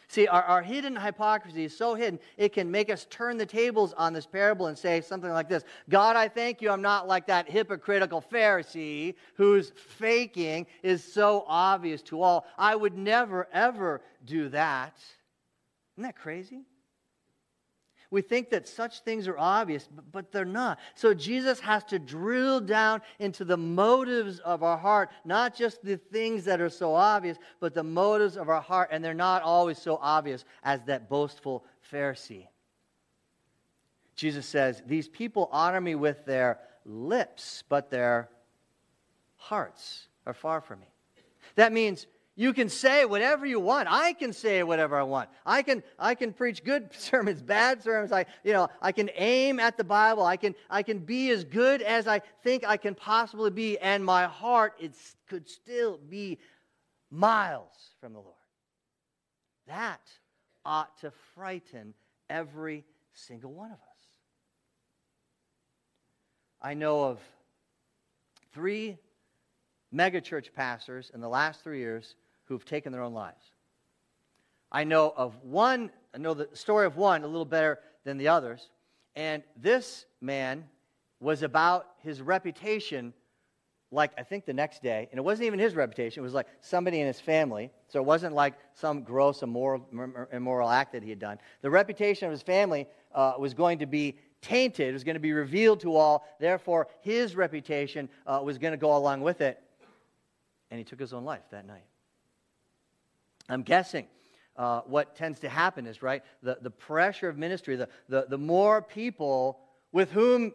See, 0.08 0.26
our, 0.26 0.42
our 0.42 0.62
hidden 0.62 0.96
hypocrisy 0.96 1.64
is 1.64 1.76
so 1.76 1.94
hidden, 1.94 2.18
it 2.36 2.52
can 2.52 2.70
make 2.70 2.90
us 2.90 3.06
turn 3.08 3.36
the 3.36 3.46
tables 3.46 3.92
on 3.94 4.12
this 4.12 4.26
parable 4.26 4.66
and 4.66 4.76
say 4.76 5.00
something 5.00 5.30
like 5.30 5.48
this 5.48 5.64
God, 5.88 6.16
I 6.16 6.28
thank 6.28 6.60
you, 6.60 6.70
I'm 6.70 6.82
not 6.82 7.06
like 7.06 7.28
that 7.28 7.48
hypocritical 7.48 8.20
Pharisee 8.20 9.14
whose 9.36 9.70
faking 9.70 10.66
is 10.82 11.04
so 11.04 11.44
obvious 11.46 12.02
to 12.02 12.20
all. 12.20 12.44
I 12.58 12.74
would 12.74 12.98
never, 12.98 13.48
ever 13.52 14.02
do 14.24 14.48
that. 14.50 14.96
Isn't 15.96 16.02
that 16.02 16.16
crazy? 16.16 16.64
We 18.14 18.22
think 18.22 18.50
that 18.50 18.68
such 18.68 19.00
things 19.00 19.26
are 19.26 19.36
obvious, 19.36 19.88
but 20.12 20.30
they're 20.30 20.44
not. 20.44 20.78
So 20.94 21.14
Jesus 21.14 21.58
has 21.58 21.82
to 21.86 21.98
drill 21.98 22.60
down 22.60 23.02
into 23.18 23.44
the 23.44 23.56
motives 23.56 24.38
of 24.38 24.62
our 24.62 24.76
heart, 24.78 25.10
not 25.24 25.56
just 25.56 25.82
the 25.82 25.96
things 25.96 26.44
that 26.44 26.60
are 26.60 26.68
so 26.68 26.94
obvious, 26.94 27.36
but 27.58 27.74
the 27.74 27.82
motives 27.82 28.36
of 28.36 28.48
our 28.48 28.60
heart. 28.60 28.90
And 28.92 29.04
they're 29.04 29.14
not 29.14 29.42
always 29.42 29.78
so 29.78 29.98
obvious 30.00 30.44
as 30.62 30.80
that 30.84 31.08
boastful 31.08 31.64
Pharisee. 31.92 32.46
Jesus 34.14 34.46
says, 34.46 34.80
These 34.86 35.08
people 35.08 35.48
honor 35.50 35.80
me 35.80 35.96
with 35.96 36.24
their 36.24 36.60
lips, 36.84 37.64
but 37.68 37.90
their 37.90 38.28
hearts 39.34 40.06
are 40.24 40.34
far 40.34 40.60
from 40.60 40.78
me. 40.78 40.86
That 41.56 41.72
means 41.72 42.06
you 42.36 42.52
can 42.52 42.68
say 42.68 43.04
whatever 43.04 43.46
you 43.46 43.60
want. 43.60 43.86
I 43.90 44.12
can 44.12 44.32
say 44.32 44.62
whatever 44.64 44.96
I 44.98 45.04
want. 45.04 45.28
I 45.46 45.62
can, 45.62 45.84
I 45.98 46.16
can 46.16 46.32
preach 46.32 46.64
good 46.64 46.92
sermons, 46.98 47.42
bad 47.42 47.82
sermons. 47.82 48.10
I, 48.10 48.26
you 48.42 48.52
know, 48.52 48.68
I 48.82 48.90
can 48.92 49.08
aim 49.14 49.60
at 49.60 49.76
the 49.76 49.84
Bible. 49.84 50.24
I 50.24 50.36
can, 50.36 50.54
I 50.68 50.82
can 50.82 50.98
be 50.98 51.30
as 51.30 51.44
good 51.44 51.80
as 51.80 52.08
I 52.08 52.20
think 52.42 52.64
I 52.66 52.76
can 52.76 52.94
possibly 52.94 53.50
be, 53.50 53.78
and 53.78 54.04
my 54.04 54.24
heart 54.24 54.74
it 54.80 54.94
could 55.28 55.48
still 55.48 55.98
be 56.08 56.38
miles 57.10 57.94
from 58.00 58.12
the 58.12 58.18
Lord. 58.20 58.34
That 59.68 60.00
ought 60.64 60.98
to 61.00 61.12
frighten 61.34 61.94
every 62.28 62.84
single 63.12 63.52
one 63.52 63.70
of 63.70 63.76
us. 63.76 63.78
I 66.60 66.74
know 66.74 67.04
of 67.04 67.20
three 68.52 68.98
megachurch 69.94 70.52
pastors 70.54 71.12
in 71.14 71.20
the 71.20 71.28
last 71.28 71.62
three 71.62 71.78
years 71.78 72.16
who've 72.44 72.64
taken 72.64 72.92
their 72.92 73.02
own 73.02 73.14
lives. 73.14 73.44
I 74.70 74.84
know 74.84 75.14
of 75.16 75.36
one, 75.42 75.90
I 76.14 76.18
know 76.18 76.34
the 76.34 76.48
story 76.52 76.86
of 76.86 76.96
one 76.96 77.22
a 77.22 77.26
little 77.26 77.44
better 77.44 77.78
than 78.04 78.18
the 78.18 78.28
others. 78.28 78.70
And 79.14 79.42
this 79.56 80.06
man 80.20 80.64
was 81.20 81.42
about 81.42 81.86
his 82.02 82.20
reputation, 82.20 83.14
like 83.92 84.10
I 84.18 84.24
think 84.24 84.44
the 84.44 84.52
next 84.52 84.82
day. 84.82 85.08
And 85.10 85.18
it 85.18 85.22
wasn't 85.22 85.46
even 85.46 85.58
his 85.58 85.76
reputation, 85.76 86.20
it 86.20 86.24
was 86.24 86.34
like 86.34 86.48
somebody 86.60 87.00
in 87.00 87.06
his 87.06 87.20
family. 87.20 87.70
So 87.88 88.00
it 88.00 88.04
wasn't 88.04 88.34
like 88.34 88.54
some 88.74 89.02
gross 89.02 89.42
immoral, 89.42 89.86
immoral 90.32 90.68
act 90.68 90.92
that 90.92 91.02
he 91.02 91.10
had 91.10 91.20
done. 91.20 91.38
The 91.62 91.70
reputation 91.70 92.26
of 92.26 92.32
his 92.32 92.42
family 92.42 92.88
uh, 93.14 93.34
was 93.38 93.54
going 93.54 93.78
to 93.78 93.86
be 93.86 94.18
tainted, 94.42 94.88
it 94.88 94.92
was 94.92 95.04
going 95.04 95.14
to 95.14 95.20
be 95.20 95.32
revealed 95.32 95.80
to 95.80 95.96
all. 95.96 96.26
Therefore, 96.38 96.88
his 97.00 97.36
reputation 97.36 98.08
uh, 98.26 98.40
was 98.42 98.58
going 98.58 98.72
to 98.72 98.78
go 98.78 98.96
along 98.96 99.22
with 99.22 99.40
it. 99.40 99.60
And 100.70 100.78
he 100.78 100.84
took 100.84 100.98
his 100.98 101.12
own 101.12 101.24
life 101.24 101.42
that 101.52 101.66
night. 101.66 101.84
I'm 103.48 103.62
guessing 103.62 104.06
uh, 104.56 104.80
what 104.86 105.16
tends 105.16 105.40
to 105.40 105.48
happen 105.48 105.86
is, 105.86 106.02
right, 106.02 106.22
the, 106.42 106.58
the 106.60 106.70
pressure 106.70 107.28
of 107.28 107.36
ministry, 107.36 107.76
the, 107.76 107.88
the, 108.08 108.26
the 108.28 108.38
more 108.38 108.82
people 108.82 109.58
with 109.92 110.10
whom 110.12 110.52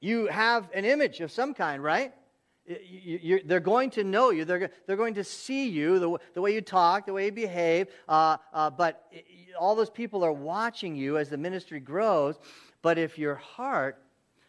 you 0.00 0.26
have 0.26 0.68
an 0.74 0.84
image 0.84 1.20
of 1.20 1.30
some 1.30 1.54
kind, 1.54 1.82
right? 1.82 2.12
You, 2.64 3.40
they're 3.44 3.60
going 3.60 3.90
to 3.90 4.04
know 4.04 4.30
you. 4.30 4.44
They're, 4.44 4.70
they're 4.86 4.96
going 4.96 5.14
to 5.14 5.24
see 5.24 5.68
you, 5.68 5.98
the, 5.98 6.18
the 6.34 6.40
way 6.40 6.54
you 6.54 6.60
talk, 6.60 7.06
the 7.06 7.12
way 7.12 7.26
you 7.26 7.32
behave. 7.32 7.88
Uh, 8.08 8.36
uh, 8.52 8.70
but 8.70 9.12
all 9.58 9.74
those 9.74 9.90
people 9.90 10.24
are 10.24 10.32
watching 10.32 10.94
you 10.96 11.18
as 11.18 11.28
the 11.28 11.36
ministry 11.36 11.80
grows. 11.80 12.38
But 12.80 12.98
if 12.98 13.18
your 13.18 13.34
heart, 13.34 14.02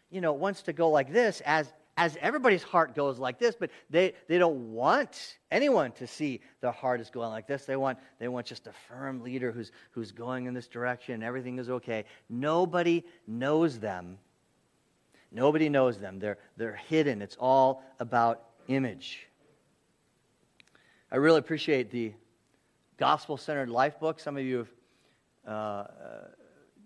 you 0.10 0.22
know, 0.22 0.34
wants 0.34 0.62
to 0.64 0.74
go 0.74 0.90
like 0.90 1.12
this, 1.12 1.42
as 1.46 1.74
as 1.96 2.18
everybody's 2.22 2.64
heart 2.64 2.96
goes 2.96 3.20
like 3.20 3.38
this, 3.38 3.56
but 3.60 3.70
they, 3.90 4.14
they 4.28 4.40
don't 4.40 4.74
want 4.74 5.38
anyone 5.52 5.92
to 5.94 6.08
see 6.08 6.42
their 6.62 6.72
heart 6.72 7.00
is 7.00 7.10
going 7.10 7.30
like 7.30 7.48
this. 7.48 7.66
They 7.66 7.76
want, 7.76 8.00
they 8.20 8.28
want 8.28 8.48
just 8.48 8.66
a 8.66 8.74
firm 8.88 9.22
leader 9.22 9.52
who's, 9.52 9.72
who's 9.92 10.12
going 10.12 10.48
in 10.48 10.54
this 10.54 10.68
direction, 10.68 11.14
and 11.14 11.24
everything 11.24 11.60
is 11.60 11.70
okay. 11.70 12.06
Nobody 12.30 13.04
knows 13.28 13.80
them. 13.80 14.18
Nobody 15.32 15.70
knows 15.70 16.00
them. 16.00 16.20
They're, 16.20 16.40
they're 16.58 16.80
hidden. 16.88 17.22
It's 17.22 17.38
all 17.40 17.84
about 18.00 18.44
image. 18.68 19.28
I 21.12 21.18
really 21.18 21.40
appreciate 21.40 21.92
the 21.92 22.14
gospel 22.98 23.38
centered 23.38 23.70
life 23.70 24.00
book. 24.00 24.20
Some 24.20 24.36
of 24.36 24.44
you 24.44 24.58
have 24.58 24.70
uh, 25.48 25.52
uh, 25.52 25.88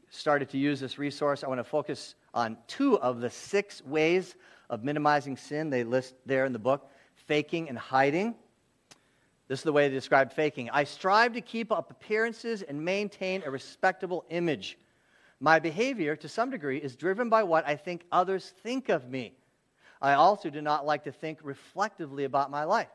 started 0.10 0.50
to 0.50 0.58
use 0.58 0.82
this 0.82 0.98
resource. 1.00 1.46
I 1.46 1.48
want 1.48 1.60
to 1.60 1.64
focus 1.64 2.16
on 2.34 2.58
two 2.68 3.00
of 3.00 3.22
the 3.22 3.30
six 3.30 3.84
ways 3.86 4.36
of 4.70 4.84
minimizing 4.84 5.38
sin 5.38 5.70
they 5.70 5.84
list 5.84 6.16
there 6.26 6.46
in 6.46 6.54
the 6.54 6.60
book 6.60 6.90
faking 7.28 7.70
and 7.70 7.78
hiding. 7.78 8.36
This 9.48 9.60
is 9.60 9.64
the 9.64 9.74
way 9.74 9.88
they 9.88 9.94
describe 9.94 10.34
faking. 10.34 10.70
I 10.72 10.84
strive 10.84 11.34
to 11.34 11.42
keep 11.42 11.72
up 11.72 11.90
appearances 11.90 12.62
and 12.62 12.84
maintain 12.84 13.44
a 13.46 13.52
respectable 13.52 14.26
image. 14.30 14.78
My 15.40 15.60
behavior, 15.60 16.16
to 16.18 16.28
some 16.28 16.50
degree, 16.50 16.78
is 16.78 16.96
driven 16.96 17.30
by 17.30 17.44
what 17.44 17.66
I 17.68 17.76
think 17.76 18.06
others 18.12 18.54
think 18.64 18.90
of 18.90 19.10
me. 19.10 19.34
I 20.02 20.14
also 20.14 20.50
do 20.50 20.62
not 20.62 20.86
like 20.86 21.04
to 21.06 21.12
think 21.12 21.40
reflectively 21.44 22.24
about 22.24 22.52
my 22.52 22.64
life. 22.64 22.90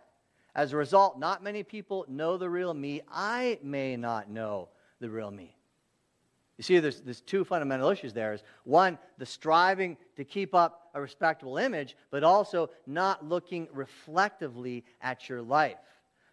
As 0.55 0.73
a 0.73 0.77
result, 0.77 1.19
not 1.19 1.43
many 1.43 1.63
people 1.63 2.05
know 2.09 2.37
the 2.37 2.51
real 2.51 2.75
me. 2.75 3.01
I 3.11 3.59
may 3.63 3.97
not 3.97 4.29
know 4.29 4.69
the 5.01 5.09
real 5.09 5.31
me. 5.31 5.57
You 6.59 6.65
see, 6.65 6.79
there's, 6.79 7.01
there's 7.01 7.21
two 7.21 7.45
fundamental 7.45 7.89
issues 7.89 8.13
there. 8.13 8.33
Is 8.33 8.43
one, 8.65 8.99
the 9.19 9.27
striving 9.27 9.97
to 10.17 10.25
keep 10.25 10.55
up 10.55 10.91
a 10.95 11.01
respectable 11.01 11.57
image, 11.57 11.97
but 12.11 12.25
also 12.25 12.71
not 12.87 13.27
looking 13.27 13.69
reflectively 13.73 14.85
at 15.01 15.29
your 15.29 15.43
life, 15.43 15.79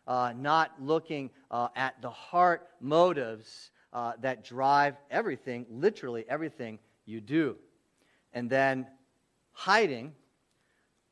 uh, 0.07 0.33
not 0.35 0.71
looking 0.81 1.29
uh, 1.49 1.69
at 1.75 2.01
the 2.01 2.09
heart 2.09 2.67
motives 2.81 3.71
uh, 3.93 4.13
that 4.21 4.43
drive 4.43 4.97
everything, 5.09 5.65
literally 5.69 6.25
everything 6.27 6.79
you 7.05 7.21
do. 7.21 7.55
And 8.33 8.49
then 8.49 8.85
hiding 9.53 10.13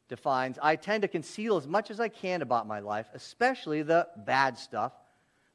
defines 0.09 0.59
I 0.61 0.75
tend 0.75 1.01
to 1.01 1.07
conceal 1.07 1.57
as 1.57 1.67
much 1.67 1.91
as 1.91 1.99
I 1.99 2.07
can 2.07 2.41
about 2.41 2.67
my 2.67 2.79
life, 2.79 3.07
especially 3.13 3.81
the 3.81 4.07
bad 4.15 4.57
stuff. 4.57 4.93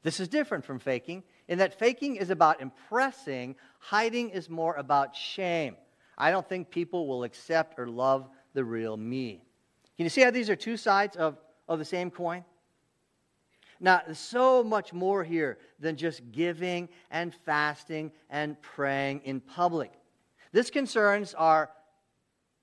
This 0.03 0.19
is 0.19 0.27
different 0.27 0.65
from 0.65 0.79
faking 0.79 1.23
in 1.47 1.57
that 1.59 1.79
faking 1.79 2.17
is 2.17 2.29
about 2.29 2.61
impressing, 2.61 3.55
hiding 3.79 4.29
is 4.29 4.49
more 4.49 4.75
about 4.75 5.15
shame. 5.15 5.75
I 6.17 6.31
don't 6.31 6.47
think 6.47 6.69
people 6.69 7.07
will 7.07 7.23
accept 7.23 7.79
or 7.79 7.87
love 7.87 8.29
the 8.53 8.63
real 8.63 8.95
me. 8.95 9.41
Can 9.97 10.05
you 10.05 10.09
see 10.09 10.21
how 10.21 10.31
these 10.31 10.49
are 10.49 10.55
two 10.55 10.77
sides 10.77 11.15
of, 11.15 11.37
of 11.67 11.79
the 11.79 11.85
same 11.85 12.11
coin? 12.11 12.43
Now, 13.79 14.01
there's 14.05 14.19
so 14.19 14.63
much 14.63 14.93
more 14.93 15.23
here 15.23 15.57
than 15.79 15.97
just 15.97 16.31
giving 16.31 16.87
and 17.11 17.33
fasting 17.45 18.11
and 18.29 18.61
praying 18.61 19.21
in 19.25 19.41
public. 19.41 19.91
This 20.51 20.69
concerns 20.69 21.33
our 21.33 21.69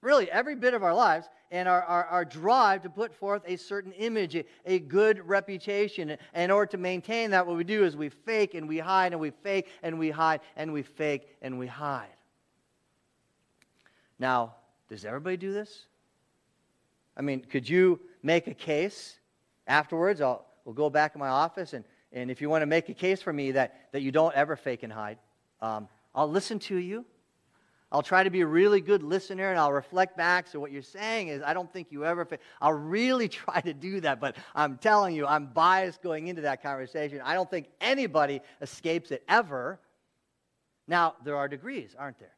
really 0.01 0.31
every 0.31 0.55
bit 0.55 0.73
of 0.73 0.83
our 0.83 0.95
lives 0.95 1.29
and 1.51 1.69
our, 1.69 1.83
our, 1.83 2.05
our 2.07 2.25
drive 2.25 2.83
to 2.83 2.91
put 2.91 3.13
forth 3.13 3.43
a 3.47 3.57
certain 3.57 3.93
image, 3.93 4.37
a, 4.37 4.45
a 4.65 4.79
good 4.79 5.27
reputation. 5.27 6.11
And 6.11 6.45
in 6.45 6.51
order 6.51 6.71
to 6.73 6.79
maintain 6.79 7.31
that, 7.33 7.47
what 7.47 7.57
we 7.57 7.65
do 7.65 7.85
is 7.85 7.97
we 7.97 8.09
fake 8.09 8.55
and 8.55 8.69
we 8.69 8.79
hide 8.79 9.13
and 9.13 9.21
we 9.21 9.31
fake 9.31 9.69
and 9.83 9.99
we 9.99 10.11
hide 10.11 10.41
and 10.57 10.73
we 10.73 10.83
fake 10.83 11.29
and 11.43 11.59
we 11.59 11.67
hide. 11.67 12.09
Now, 14.19 14.55
does 14.89 15.05
everybody 15.05 15.37
do 15.37 15.53
this? 15.53 15.87
I 17.17 17.23
mean, 17.23 17.41
could 17.41 17.69
you 17.69 18.01
make 18.23 18.47
a 18.47 18.55
case 18.55 19.19
afterwards? 19.67 20.21
I'll, 20.21 20.47
we'll 20.65 20.75
go 20.75 20.91
back 20.91 21.15
in 21.15 21.19
my 21.19 21.29
office, 21.29 21.73
and, 21.73 21.85
and 22.13 22.31
if 22.31 22.41
you 22.41 22.49
want 22.49 22.63
to 22.63 22.67
make 22.67 22.89
a 22.89 22.95
case 22.95 23.23
for 23.23 23.33
me 23.33 23.53
that, 23.53 23.89
that 23.93 24.03
you 24.03 24.13
don't 24.13 24.35
ever 24.35 24.57
fake 24.57 24.83
and 24.83 24.93
hide, 24.93 25.19
um, 25.61 25.89
I'll 26.15 26.31
listen 26.31 26.59
to 26.61 26.77
you. 26.77 27.05
I'll 27.93 28.03
try 28.03 28.23
to 28.23 28.31
be 28.31 28.41
a 28.43 28.47
really 28.47 28.81
good 28.81 29.03
listener 29.03 29.51
and 29.51 29.59
I'll 29.59 29.73
reflect 29.73 30.17
back. 30.17 30.47
So, 30.47 30.61
what 30.61 30.71
you're 30.71 30.83
saying 30.83 31.29
is, 31.29 31.43
I 31.43 31.55
don't 31.55 31.73
think 31.73 31.89
you 31.91 32.05
ever. 32.05 32.27
I'll 32.61 32.73
really 32.73 33.29
try 33.43 33.61
to 33.61 33.75
do 33.75 34.01
that, 34.01 34.21
but 34.21 34.37
I'm 34.55 34.79
telling 34.79 35.15
you, 35.17 35.27
I'm 35.27 35.47
biased 35.47 36.03
going 36.03 36.29
into 36.29 36.43
that 36.43 36.63
conversation. 36.63 37.21
I 37.25 37.35
don't 37.35 37.51
think 37.51 37.69
anybody 37.81 38.41
escapes 38.61 39.11
it 39.11 39.25
ever. 39.29 39.81
Now, 40.87 41.15
there 41.25 41.37
are 41.37 41.49
degrees, 41.49 41.95
aren't 41.99 42.19
there? 42.19 42.35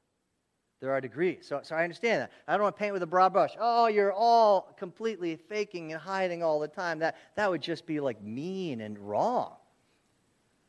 There 0.80 0.90
are 0.90 1.00
degrees. 1.00 1.46
So, 1.46 1.60
so 1.62 1.76
I 1.76 1.84
understand 1.84 2.22
that. 2.22 2.32
I 2.48 2.54
don't 2.54 2.62
want 2.62 2.76
to 2.76 2.80
paint 2.80 2.92
with 2.92 3.02
a 3.02 3.06
broad 3.06 3.32
brush. 3.32 3.52
Oh, 3.60 3.86
you're 3.86 4.12
all 4.12 4.74
completely 4.76 5.36
faking 5.36 5.92
and 5.92 6.00
hiding 6.00 6.42
all 6.42 6.58
the 6.58 6.66
time. 6.66 6.98
That, 6.98 7.16
that 7.36 7.48
would 7.48 7.62
just 7.62 7.86
be 7.86 8.00
like 8.00 8.20
mean 8.20 8.80
and 8.80 8.98
wrong. 8.98 9.54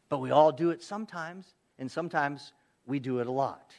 But 0.10 0.20
we 0.20 0.30
all 0.30 0.52
do 0.52 0.70
it 0.70 0.84
sometimes, 0.84 1.48
and 1.80 1.90
sometimes 1.90 2.54
we 2.86 3.00
do 3.00 3.20
it 3.20 3.28
a 3.28 3.32
lot. 3.32 3.74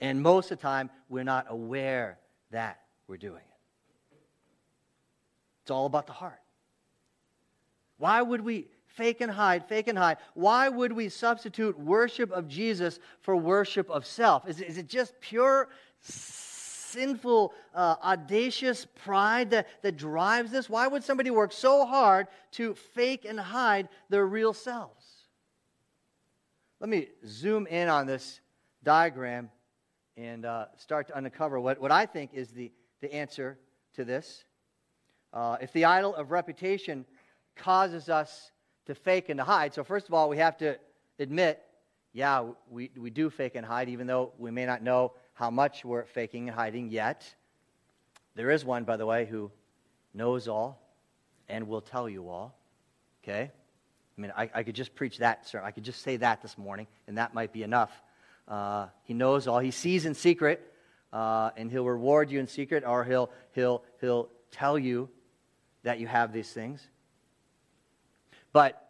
And 0.00 0.22
most 0.22 0.50
of 0.50 0.58
the 0.58 0.62
time, 0.62 0.90
we're 1.08 1.24
not 1.24 1.46
aware 1.48 2.18
that 2.50 2.80
we're 3.06 3.16
doing 3.16 3.36
it. 3.36 4.18
It's 5.62 5.70
all 5.70 5.86
about 5.86 6.06
the 6.06 6.12
heart. 6.12 6.40
Why 7.96 8.20
would 8.20 8.42
we 8.42 8.68
fake 8.94 9.20
and 9.20 9.30
hide, 9.30 9.66
fake 9.68 9.88
and 9.88 9.98
hide. 9.98 10.18
Why 10.34 10.68
would 10.68 10.92
we 10.92 11.08
substitute 11.08 11.78
worship 11.78 12.30
of 12.30 12.48
Jesus 12.48 13.00
for 13.20 13.36
worship 13.36 13.90
of 13.90 14.06
self? 14.06 14.48
Is, 14.48 14.60
is 14.60 14.78
it 14.78 14.88
just 14.88 15.20
pure 15.20 15.68
sinful, 16.00 17.52
uh, 17.74 17.96
audacious 18.02 18.86
pride 19.04 19.50
that, 19.50 19.66
that 19.82 19.96
drives 19.96 20.52
this? 20.52 20.70
Why 20.70 20.86
would 20.86 21.02
somebody 21.02 21.30
work 21.30 21.52
so 21.52 21.84
hard 21.84 22.28
to 22.52 22.74
fake 22.74 23.24
and 23.28 23.38
hide 23.38 23.88
their 24.10 24.26
real 24.26 24.52
selves? 24.52 25.04
Let 26.80 26.88
me 26.88 27.08
zoom 27.26 27.66
in 27.66 27.88
on 27.88 28.06
this 28.06 28.40
diagram 28.84 29.50
and 30.16 30.44
uh, 30.44 30.66
start 30.76 31.08
to 31.08 31.16
uncover 31.16 31.58
what, 31.58 31.80
what 31.80 31.90
I 31.90 32.06
think 32.06 32.30
is 32.34 32.50
the, 32.50 32.70
the 33.00 33.12
answer 33.12 33.58
to 33.94 34.04
this. 34.04 34.44
Uh, 35.32 35.56
if 35.60 35.72
the 35.72 35.84
idol 35.84 36.14
of 36.14 36.30
reputation 36.30 37.04
causes 37.56 38.08
us 38.08 38.52
to 38.86 38.94
fake 38.94 39.28
and 39.28 39.38
to 39.38 39.44
hide, 39.44 39.74
so 39.74 39.82
first 39.82 40.08
of 40.08 40.14
all, 40.14 40.28
we 40.28 40.38
have 40.38 40.56
to 40.58 40.78
admit, 41.18 41.60
yeah, 42.12 42.44
we, 42.70 42.90
we 42.96 43.10
do 43.10 43.30
fake 43.30 43.56
and 43.56 43.66
hide, 43.66 43.88
even 43.88 44.06
though 44.06 44.32
we 44.38 44.50
may 44.50 44.66
not 44.66 44.82
know 44.82 45.12
how 45.34 45.50
much 45.50 45.84
we're 45.84 46.04
faking 46.04 46.48
and 46.48 46.56
hiding 46.56 46.88
yet. 46.90 47.34
There 48.36 48.50
is 48.50 48.64
one, 48.64 48.84
by 48.84 48.96
the 48.96 49.06
way, 49.06 49.26
who 49.26 49.50
knows 50.12 50.46
all 50.46 50.80
and 51.48 51.66
will 51.66 51.80
tell 51.80 52.08
you 52.08 52.28
all. 52.28 52.56
Okay? 53.22 53.50
I 54.16 54.20
mean, 54.20 54.32
I, 54.36 54.48
I 54.54 54.62
could 54.62 54.76
just 54.76 54.94
preach 54.94 55.18
that, 55.18 55.48
sir. 55.48 55.60
I 55.62 55.72
could 55.72 55.82
just 55.82 56.02
say 56.02 56.16
that 56.18 56.40
this 56.40 56.56
morning, 56.56 56.86
and 57.08 57.18
that 57.18 57.34
might 57.34 57.52
be 57.52 57.64
enough. 57.64 57.90
Uh, 58.46 58.88
he 59.04 59.14
knows 59.14 59.46
all. 59.46 59.58
He 59.58 59.70
sees 59.70 60.06
in 60.06 60.14
secret, 60.14 60.72
uh, 61.12 61.50
and 61.56 61.70
he'll 61.70 61.86
reward 61.86 62.30
you 62.30 62.40
in 62.40 62.46
secret, 62.46 62.84
or 62.86 63.04
he'll, 63.04 63.30
he'll, 63.52 63.84
he'll 64.00 64.28
tell 64.50 64.78
you 64.78 65.08
that 65.82 65.98
you 65.98 66.06
have 66.06 66.32
these 66.32 66.50
things. 66.50 66.86
But 68.52 68.80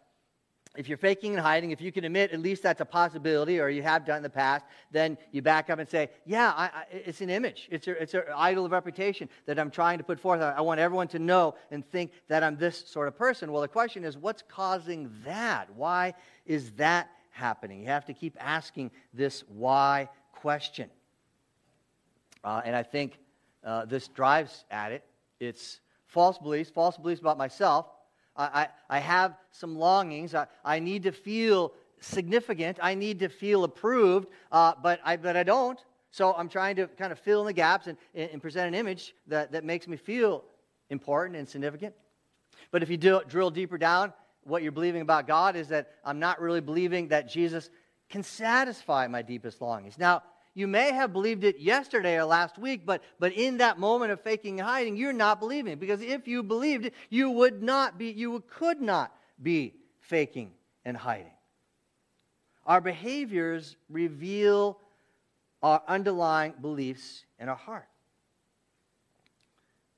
if 0.77 0.89
you're 0.89 0.97
faking 0.97 1.33
and 1.33 1.39
hiding, 1.39 1.71
if 1.71 1.81
you 1.81 1.91
can 1.91 2.03
admit 2.03 2.31
at 2.31 2.39
least 2.39 2.63
that's 2.63 2.81
a 2.81 2.85
possibility, 2.85 3.59
or 3.59 3.69
you 3.69 3.83
have 3.83 4.05
done 4.05 4.17
in 4.17 4.23
the 4.23 4.29
past, 4.29 4.65
then 4.91 5.17
you 5.31 5.41
back 5.41 5.69
up 5.69 5.79
and 5.79 5.87
say, 5.87 6.09
"Yeah, 6.25 6.51
I, 6.51 6.65
I, 6.65 6.83
it's 6.91 7.21
an 7.21 7.29
image. 7.29 7.67
It's 7.71 7.87
it's 7.87 8.13
an 8.13 8.23
idol 8.35 8.65
of 8.65 8.71
reputation 8.71 9.29
that 9.45 9.59
I'm 9.59 9.71
trying 9.71 9.97
to 9.99 10.03
put 10.03 10.19
forth. 10.19 10.41
I, 10.41 10.51
I 10.51 10.61
want 10.61 10.79
everyone 10.79 11.07
to 11.09 11.19
know 11.19 11.55
and 11.71 11.85
think 11.89 12.11
that 12.27 12.43
I'm 12.43 12.57
this 12.57 12.83
sort 12.87 13.07
of 13.07 13.17
person." 13.17 13.51
Well, 13.51 13.61
the 13.61 13.67
question 13.67 14.03
is, 14.03 14.17
what's 14.17 14.43
causing 14.47 15.11
that? 15.23 15.73
Why 15.75 16.13
is 16.45 16.71
that 16.73 17.09
happening? 17.35 17.81
You 17.81 17.87
have 17.87 18.05
to 18.05 18.13
keep 18.13 18.37
asking 18.39 18.91
this 19.13 19.43
why 19.47 20.09
question. 20.31 20.89
Uh, 22.43 22.61
and 22.63 22.75
I 22.75 22.83
think 22.83 23.19
uh, 23.63 23.85
this 23.85 24.07
drives 24.07 24.63
at 24.71 24.91
it. 24.91 25.03
It's 25.39 25.79
false 26.07 26.37
beliefs, 26.37 26.69
false 26.69 26.97
beliefs 26.97 27.21
about 27.21 27.37
myself. 27.37 27.87
I, 28.37 28.67
I, 28.89 28.97
I 28.97 28.99
have 28.99 29.35
some 29.51 29.77
longings. 29.77 30.33
I, 30.33 30.47
I 30.63 30.79
need 30.79 31.03
to 31.03 31.11
feel 31.11 31.73
significant. 31.99 32.77
I 32.81 32.95
need 32.95 33.19
to 33.19 33.29
feel 33.29 33.63
approved, 33.63 34.29
uh, 34.51 34.73
but, 34.81 34.99
I, 35.03 35.17
but 35.17 35.35
I 35.35 35.43
don't. 35.43 35.79
So 36.11 36.33
I'm 36.33 36.47
trying 36.47 36.77
to 36.77 36.87
kind 36.87 37.11
of 37.11 37.19
fill 37.19 37.41
in 37.41 37.47
the 37.47 37.53
gaps 37.53 37.87
and, 37.87 37.97
and 38.13 38.41
present 38.41 38.67
an 38.67 38.75
image 38.75 39.13
that, 39.27 39.51
that 39.51 39.65
makes 39.65 39.87
me 39.87 39.97
feel 39.97 40.45
important 40.89 41.37
and 41.37 41.49
significant. 41.49 41.93
But 42.71 42.83
if 42.83 42.89
you 42.89 42.97
do, 42.97 43.21
drill 43.27 43.49
deeper 43.49 43.77
down, 43.77 44.13
what 44.45 44.63
you're 44.63 44.71
believing 44.71 45.01
about 45.01 45.27
God 45.27 45.55
is 45.55 45.67
that 45.69 45.91
I'm 46.03 46.19
not 46.19 46.39
really 46.39 46.61
believing 46.61 47.09
that 47.09 47.27
Jesus 47.29 47.69
can 48.09 48.23
satisfy 48.23 49.07
my 49.07 49.21
deepest 49.21 49.61
longings. 49.61 49.97
Now, 49.97 50.23
you 50.53 50.67
may 50.67 50.93
have 50.93 51.11
believed 51.11 51.43
it 51.43 51.59
yesterday 51.59 52.15
or 52.15 52.23
last 52.23 52.57
week, 52.57 52.85
but, 52.85 53.03
but 53.19 53.33
in 53.33 53.57
that 53.57 53.77
moment 53.77 54.11
of 54.11 54.21
faking 54.21 54.59
and 54.59 54.69
hiding, 54.69 54.95
you're 54.95 55.11
not 55.11 55.39
believing. 55.39 55.77
Because 55.77 56.01
if 56.01 56.27
you 56.27 56.43
believed 56.43 56.85
it, 56.85 56.93
you 57.09 57.29
would 57.31 57.61
not 57.61 57.97
be, 57.97 58.11
you 58.11 58.41
could 58.47 58.79
not 58.79 59.13
be 59.41 59.73
faking 59.99 60.51
and 60.85 60.95
hiding. 60.95 61.33
Our 62.65 62.79
behaviors 62.79 63.75
reveal 63.89 64.79
our 65.61 65.81
underlying 65.87 66.53
beliefs 66.61 67.25
in 67.39 67.49
our 67.49 67.55
heart. 67.55 67.87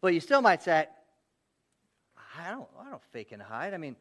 But 0.01 0.13
you 0.13 0.19
still 0.19 0.41
might 0.41 0.63
say, 0.63 0.87
I 2.37 2.49
don't, 2.49 2.67
I 2.79 2.89
don't 2.89 3.03
fake 3.11 3.31
and 3.31 3.41
hide. 3.41 3.73
I 3.73 3.77
mean, 3.77 3.95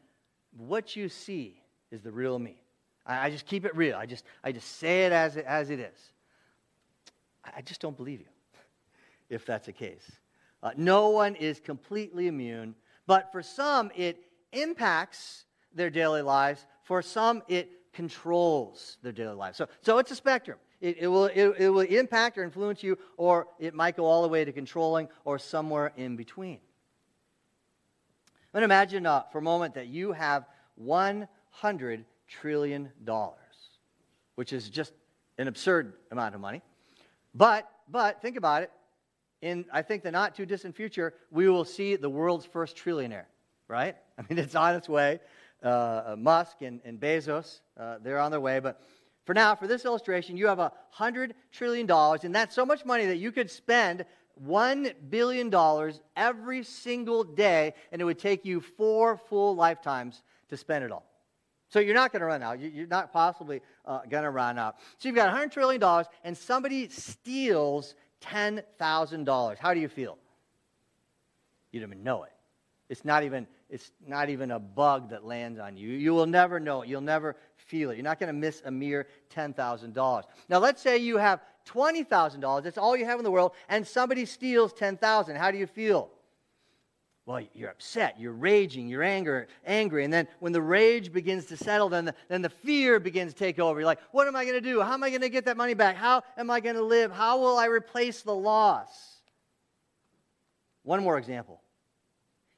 what 0.57 0.95
you 0.95 1.09
see 1.09 1.61
is 1.91 2.01
the 2.01 2.11
real 2.11 2.37
me. 2.37 2.61
I, 3.05 3.27
I 3.27 3.29
just 3.29 3.45
keep 3.45 3.65
it 3.65 3.75
real. 3.75 3.95
I 3.95 4.05
just, 4.05 4.25
I 4.43 4.51
just 4.51 4.77
say 4.77 5.05
it 5.05 5.11
as 5.11 5.37
it, 5.37 5.45
as 5.45 5.69
it 5.69 5.79
is. 5.79 6.11
I 7.55 7.61
just 7.61 7.79
don't 7.79 7.95
believe 7.95 8.19
you 8.19 8.25
if 9.29 9.45
that's 9.45 9.67
the 9.67 9.73
case. 9.73 10.11
Uh, 10.61 10.71
no 10.75 11.09
one 11.09 11.35
is 11.35 11.59
completely 11.59 12.27
immune, 12.27 12.75
but 13.05 13.31
for 13.31 13.41
some, 13.41 13.91
it 13.95 14.19
impacts 14.51 15.45
their 15.73 15.89
daily 15.89 16.21
lives. 16.21 16.65
For 16.83 17.01
some, 17.01 17.43
it 17.47 17.69
controls 17.93 18.97
their 19.03 19.11
daily 19.11 19.35
lives. 19.35 19.57
So, 19.57 19.67
so 19.81 19.99
it's 19.99 20.11
a 20.11 20.15
spectrum. 20.15 20.57
It, 20.81 20.97
it, 20.99 21.07
will, 21.07 21.25
it, 21.25 21.55
it 21.59 21.69
will 21.69 21.81
impact 21.81 22.37
or 22.37 22.43
influence 22.43 22.83
you, 22.83 22.97
or 23.17 23.47
it 23.59 23.73
might 23.73 23.95
go 23.95 24.05
all 24.05 24.21
the 24.21 24.27
way 24.27 24.45
to 24.45 24.51
controlling 24.51 25.07
or 25.25 25.39
somewhere 25.39 25.93
in 25.95 26.15
between. 26.15 26.59
But 28.57 28.63
imagine 28.63 29.05
uh, 29.05 29.21
for 29.31 29.37
a 29.37 29.41
moment 29.43 29.75
that 29.75 29.85
you 29.85 30.13
have 30.13 30.47
$100 30.83 32.05
trillion, 32.27 32.89
which 34.33 34.51
is 34.51 34.67
just 34.67 34.93
an 35.37 35.47
absurd 35.47 35.93
amount 36.09 36.33
of 36.33 36.41
money. 36.41 36.63
But, 37.35 37.69
but, 37.87 38.19
think 38.19 38.35
about 38.35 38.63
it. 38.63 38.71
In, 39.43 39.65
I 39.71 39.83
think, 39.83 40.01
the 40.01 40.09
not 40.09 40.35
too 40.35 40.47
distant 40.47 40.75
future, 40.75 41.13
we 41.29 41.47
will 41.47 41.65
see 41.65 41.97
the 41.97 42.09
world's 42.09 42.45
first 42.45 42.75
trillionaire, 42.75 43.25
right? 43.67 43.95
I 44.17 44.23
mean, 44.27 44.39
it's 44.39 44.55
on 44.55 44.73
its 44.73 44.89
way. 44.89 45.19
Uh, 45.63 45.67
uh, 45.67 46.15
Musk 46.17 46.63
and, 46.63 46.81
and 46.83 46.99
Bezos, 46.99 47.59
uh, 47.79 47.99
they're 48.01 48.17
on 48.17 48.31
their 48.31 48.41
way. 48.41 48.59
But 48.59 48.81
for 49.25 49.35
now, 49.35 49.53
for 49.53 49.67
this 49.67 49.85
illustration, 49.85 50.35
you 50.35 50.47
have 50.47 50.57
a 50.57 50.71
$100 50.97 51.33
trillion, 51.51 51.87
and 51.91 52.33
that's 52.33 52.55
so 52.55 52.65
much 52.65 52.85
money 52.85 53.05
that 53.05 53.17
you 53.17 53.31
could 53.31 53.51
spend 53.51 54.03
$1 54.43 54.93
billion 55.09 55.93
every 56.15 56.63
single 56.63 57.23
day, 57.23 57.73
and 57.91 58.01
it 58.01 58.05
would 58.05 58.19
take 58.19 58.45
you 58.45 58.61
four 58.61 59.17
full 59.17 59.55
lifetimes 59.55 60.23
to 60.49 60.57
spend 60.57 60.83
it 60.83 60.91
all. 60.91 61.05
So 61.69 61.79
you're 61.79 61.95
not 61.95 62.11
going 62.11 62.21
to 62.21 62.25
run 62.25 62.41
out. 62.41 62.59
You're 62.59 62.87
not 62.87 63.11
possibly 63.11 63.61
uh, 63.85 63.99
going 64.09 64.23
to 64.23 64.29
run 64.29 64.57
out. 64.57 64.77
So 64.97 65.09
you've 65.09 65.15
got 65.15 65.35
$100 65.35 65.51
trillion, 65.51 66.05
and 66.23 66.37
somebody 66.37 66.87
steals 66.89 67.95
$10,000. 68.21 69.57
How 69.57 69.73
do 69.73 69.79
you 69.79 69.89
feel? 69.89 70.17
You 71.71 71.81
don't 71.81 71.89
even 71.89 72.03
know 72.03 72.23
it. 72.23 72.31
It's 72.89 73.03
not 73.03 73.23
even, 73.23 73.47
it's 73.69 73.91
not 74.05 74.29
even 74.29 74.51
a 74.51 74.59
bug 74.59 75.09
that 75.09 75.25
lands 75.25 75.59
on 75.59 75.75
you. 75.75 75.89
You 75.89 76.13
will 76.13 76.25
never 76.25 76.57
know 76.59 76.83
it. 76.83 76.89
You'll 76.89 77.01
never 77.01 77.35
feel 77.57 77.91
it. 77.91 77.95
You're 77.95 78.03
not 78.03 78.17
going 78.17 78.27
to 78.27 78.33
miss 78.33 78.61
a 78.65 78.71
mere 78.71 79.07
$10,000. 79.35 80.23
Now, 80.47 80.59
let's 80.59 80.81
say 80.81 80.97
you 80.97 81.17
have 81.17 81.41
$20,000. 81.67 82.63
That's 82.63 82.77
all 82.77 82.95
you 82.95 83.05
have 83.05 83.19
in 83.19 83.23
the 83.23 83.31
world, 83.31 83.51
and 83.69 83.85
somebody 83.85 84.25
steals 84.25 84.73
10000 84.73 85.35
How 85.35 85.51
do 85.51 85.57
you 85.57 85.67
feel? 85.67 86.09
well, 87.27 87.41
you're 87.53 87.69
upset, 87.69 88.17
you're 88.17 88.31
raging, 88.31 88.87
you're 88.87 89.03
anger, 89.03 89.49
angry. 89.65 90.05
And 90.05 90.13
then 90.13 90.29
when 90.39 90.53
the 90.53 90.61
rage 90.61 91.11
begins 91.11 91.47
to 91.47 91.57
settle, 91.57 91.89
then 91.89 92.05
the, 92.05 92.15
then 92.29 92.41
the 92.41 92.49
fear 92.49 93.01
begins 93.01 93.33
to 93.33 93.37
take 93.37 93.59
over. 93.59 93.81
You're 93.81 93.85
like, 93.85 93.99
what 94.11 94.27
am 94.29 94.35
I 94.37 94.45
going 94.45 94.55
to 94.55 94.61
do? 94.61 94.81
How 94.81 94.93
am 94.93 95.03
I 95.03 95.09
going 95.09 95.21
to 95.21 95.29
get 95.29 95.43
that 95.43 95.57
money 95.57 95.73
back? 95.73 95.97
How 95.97 96.23
am 96.37 96.49
I 96.49 96.61
going 96.61 96.77
to 96.77 96.81
live? 96.81 97.11
How 97.11 97.37
will 97.37 97.57
I 97.57 97.65
replace 97.65 98.21
the 98.21 98.33
loss? 98.33 99.17
One 100.83 101.03
more 101.03 101.17
example. 101.17 101.59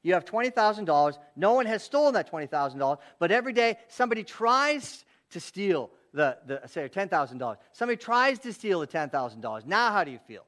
You 0.04 0.14
have 0.14 0.24
$20,000. 0.24 1.18
No 1.34 1.54
one 1.54 1.66
has 1.66 1.82
stolen 1.82 2.14
that 2.14 2.30
$20,000, 2.30 2.98
but 3.18 3.32
every 3.32 3.52
day 3.52 3.76
somebody 3.88 4.22
tries 4.22 5.04
to 5.30 5.40
steal 5.40 5.90
the, 6.12 6.38
the 6.46 6.66
say, 6.66 6.88
$10,000. 6.88 7.56
Somebody 7.72 7.96
tries 7.96 8.38
to 8.40 8.52
steal 8.52 8.80
the 8.80 8.86
$10,000. 8.86 9.66
Now, 9.66 9.92
how 9.92 10.04
do 10.04 10.10
you 10.10 10.18
feel? 10.26 10.44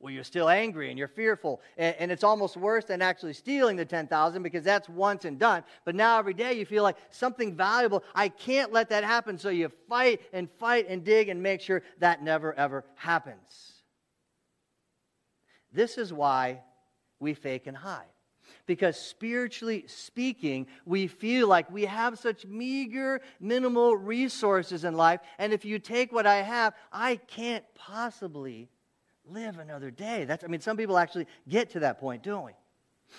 Well, 0.00 0.12
you're 0.12 0.24
still 0.24 0.50
angry 0.50 0.90
and 0.90 0.98
you're 0.98 1.08
fearful. 1.08 1.62
And, 1.78 1.96
and, 1.98 2.12
it's 2.12 2.24
almost 2.24 2.58
worse 2.58 2.84
than 2.84 3.00
actually 3.00 3.32
stealing 3.32 3.76
the 3.76 3.86
10,000 3.86 4.42
because 4.42 4.62
that's 4.62 4.86
once 4.86 5.24
and 5.24 5.38
done. 5.38 5.64
But 5.86 5.94
now 5.94 6.18
every 6.18 6.34
day 6.34 6.52
you 6.52 6.66
feel 6.66 6.82
like 6.82 6.96
something 7.10 7.56
valuable. 7.56 8.04
I 8.14 8.28
can't 8.28 8.70
let 8.70 8.90
that 8.90 9.02
happen. 9.02 9.38
So 9.38 9.48
you 9.48 9.70
fight 9.88 10.20
and 10.34 10.50
fight 10.58 10.86
and 10.90 11.04
dig 11.04 11.30
and 11.30 11.42
make 11.42 11.62
sure 11.62 11.82
that 12.00 12.22
never, 12.22 12.52
ever 12.52 12.84
happens. 12.96 13.72
This 15.72 15.96
is 15.96 16.12
why 16.12 16.60
we 17.18 17.32
fake 17.32 17.66
and 17.66 17.76
hide. 17.76 18.04
Because 18.66 18.98
spiritually 18.98 19.84
speaking, 19.86 20.66
we 20.86 21.06
feel 21.06 21.48
like 21.48 21.70
we 21.70 21.84
have 21.84 22.18
such 22.18 22.46
meager, 22.46 23.20
minimal 23.38 23.96
resources 23.96 24.84
in 24.84 24.94
life. 24.94 25.20
And 25.38 25.52
if 25.52 25.64
you 25.64 25.78
take 25.78 26.12
what 26.12 26.26
I 26.26 26.36
have, 26.36 26.74
I 26.92 27.16
can't 27.16 27.64
possibly 27.74 28.68
live 29.26 29.58
another 29.58 29.90
day. 29.90 30.24
That's, 30.24 30.44
I 30.44 30.46
mean, 30.46 30.60
some 30.60 30.76
people 30.76 30.96
actually 30.96 31.26
get 31.48 31.70
to 31.70 31.80
that 31.80 31.98
point, 31.98 32.22
don't 32.22 32.46
we? 32.46 32.52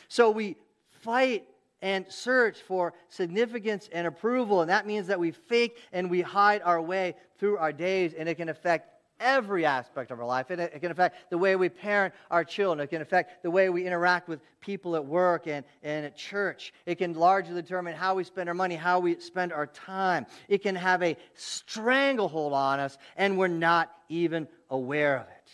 So 0.07 0.31
we 0.31 0.55
fight 1.01 1.45
and 1.81 2.05
search 2.09 2.59
for 2.61 2.93
significance 3.09 3.89
and 3.91 4.07
approval, 4.07 4.61
and 4.61 4.69
that 4.69 4.87
means 4.87 5.07
that 5.07 5.19
we 5.19 5.31
fake 5.31 5.77
and 5.91 6.09
we 6.09 6.21
hide 6.21 6.61
our 6.63 6.81
way 6.81 7.15
through 7.37 7.57
our 7.57 7.71
days, 7.71 8.13
and 8.17 8.27
it 8.27 8.35
can 8.35 8.49
affect 8.49 8.94
every 9.19 9.65
aspect 9.65 10.11
of 10.11 10.19
our 10.19 10.25
life. 10.25 10.51
It, 10.51 10.59
it, 10.59 10.79
can 10.79 10.91
affect 10.91 11.29
the 11.29 11.37
way 11.37 11.55
we 11.55 11.69
parent 11.69 12.13
our 12.29 12.43
children. 12.43 12.83
It 12.83 12.89
can 12.89 13.01
affect 13.01 13.43
the 13.43 13.51
way 13.51 13.69
we 13.69 13.85
interact 13.85 14.27
with 14.27 14.39
people 14.61 14.95
at 14.95 15.05
work 15.05 15.47
and, 15.47 15.65
and 15.83 16.05
at 16.05 16.15
church. 16.15 16.73
It 16.85 16.95
can 16.95 17.13
largely 17.13 17.61
determine 17.61 17.95
how 17.95 18.15
we 18.15 18.23
spend 18.23 18.49
our 18.49 18.55
money, 18.55 18.75
how 18.75 18.99
we 18.99 19.19
spend 19.19 19.53
our 19.53 19.67
time. 19.67 20.25
It 20.47 20.61
can 20.61 20.75
have 20.75 21.01
a 21.03 21.17
stranglehold 21.33 22.53
on 22.53 22.79
us, 22.79 22.97
and 23.15 23.37
we're 23.37 23.47
not 23.47 23.91
even 24.09 24.47
aware 24.69 25.17
of 25.17 25.27
it. 25.27 25.51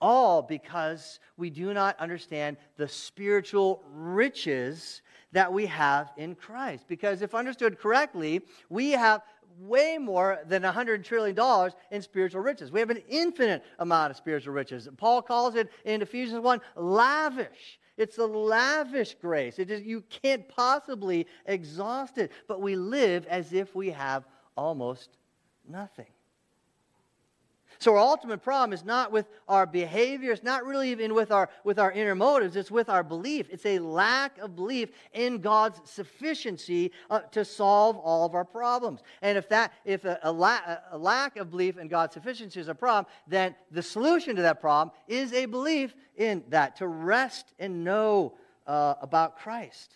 All 0.00 0.40
because 0.40 1.20
we 1.36 1.50
do 1.50 1.74
not 1.74 1.98
understand 1.98 2.56
the 2.76 2.88
spiritual 2.88 3.82
riches 3.92 5.02
that 5.32 5.52
we 5.52 5.66
have 5.66 6.10
in 6.16 6.34
Christ. 6.34 6.84
Because 6.88 7.22
if 7.22 7.34
understood 7.34 7.78
correctly, 7.78 8.42
we 8.68 8.92
have 8.92 9.22
way 9.60 9.98
more 9.98 10.40
than 10.46 10.62
$100 10.62 11.04
trillion 11.04 11.70
in 11.90 12.02
spiritual 12.02 12.40
riches. 12.40 12.72
We 12.72 12.80
have 12.80 12.90
an 12.90 13.02
infinite 13.08 13.64
amount 13.78 14.10
of 14.10 14.16
spiritual 14.16 14.54
riches. 14.54 14.88
Paul 14.96 15.22
calls 15.22 15.54
it 15.54 15.70
in 15.84 16.02
Ephesians 16.02 16.40
1 16.40 16.60
lavish. 16.76 17.78
It's 17.96 18.18
a 18.18 18.24
lavish 18.24 19.14
grace. 19.20 19.58
It 19.58 19.70
is, 19.70 19.82
you 19.82 20.02
can't 20.22 20.48
possibly 20.48 21.26
exhaust 21.46 22.16
it, 22.18 22.32
but 22.48 22.62
we 22.62 22.74
live 22.74 23.26
as 23.26 23.52
if 23.52 23.74
we 23.74 23.90
have 23.90 24.24
almost 24.56 25.10
nothing. 25.68 26.06
So 27.80 27.92
our 27.92 27.98
ultimate 27.98 28.42
problem 28.42 28.74
is 28.74 28.84
not 28.84 29.10
with 29.10 29.26
our 29.48 29.64
behavior, 29.64 30.32
it's 30.32 30.42
not 30.42 30.66
really 30.66 30.90
even 30.90 31.14
with 31.14 31.32
our, 31.32 31.48
with 31.64 31.78
our 31.78 31.90
inner 31.90 32.14
motives, 32.14 32.54
it's 32.54 32.70
with 32.70 32.90
our 32.90 33.02
belief. 33.02 33.48
It's 33.50 33.64
a 33.64 33.78
lack 33.78 34.36
of 34.36 34.54
belief 34.54 34.90
in 35.14 35.38
God's 35.38 35.80
sufficiency 35.90 36.92
uh, 37.08 37.20
to 37.32 37.42
solve 37.42 37.96
all 37.96 38.26
of 38.26 38.34
our 38.34 38.44
problems. 38.44 39.00
And 39.22 39.38
if 39.38 39.48
that 39.48 39.72
if 39.86 40.04
a, 40.04 40.18
a, 40.22 40.30
la- 40.30 40.76
a 40.92 40.98
lack 40.98 41.38
of 41.38 41.50
belief 41.50 41.78
in 41.78 41.88
God's 41.88 42.12
sufficiency 42.12 42.60
is 42.60 42.68
a 42.68 42.74
problem, 42.74 43.10
then 43.26 43.54
the 43.70 43.82
solution 43.82 44.36
to 44.36 44.42
that 44.42 44.60
problem 44.60 44.94
is 45.08 45.32
a 45.32 45.46
belief 45.46 45.94
in 46.16 46.44
that, 46.50 46.76
to 46.76 46.86
rest 46.86 47.54
and 47.58 47.82
know 47.82 48.34
uh, 48.66 48.94
about 49.00 49.38
Christ. 49.38 49.94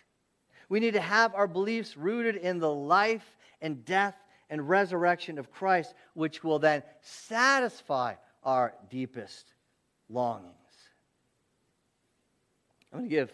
We 0.70 0.80
need 0.80 0.94
to 0.94 1.02
have 1.02 1.34
our 1.34 1.46
beliefs 1.46 1.98
rooted 1.98 2.36
in 2.36 2.60
the 2.60 2.72
life 2.72 3.36
and 3.60 3.84
death 3.84 4.16
and 4.54 4.68
resurrection 4.68 5.36
of 5.36 5.50
Christ, 5.50 5.94
which 6.12 6.44
will 6.44 6.60
then 6.60 6.84
satisfy 7.00 8.14
our 8.44 8.72
deepest 8.88 9.52
longings. 10.08 10.54
I'm 12.92 13.00
going 13.00 13.10
to 13.10 13.16
give 13.16 13.32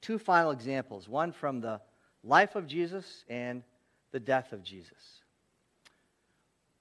two 0.00 0.18
final 0.18 0.50
examples 0.50 1.08
one 1.08 1.30
from 1.30 1.60
the 1.60 1.80
life 2.24 2.56
of 2.56 2.66
Jesus 2.66 3.24
and 3.28 3.62
the 4.10 4.18
death 4.18 4.52
of 4.52 4.64
Jesus. 4.64 5.22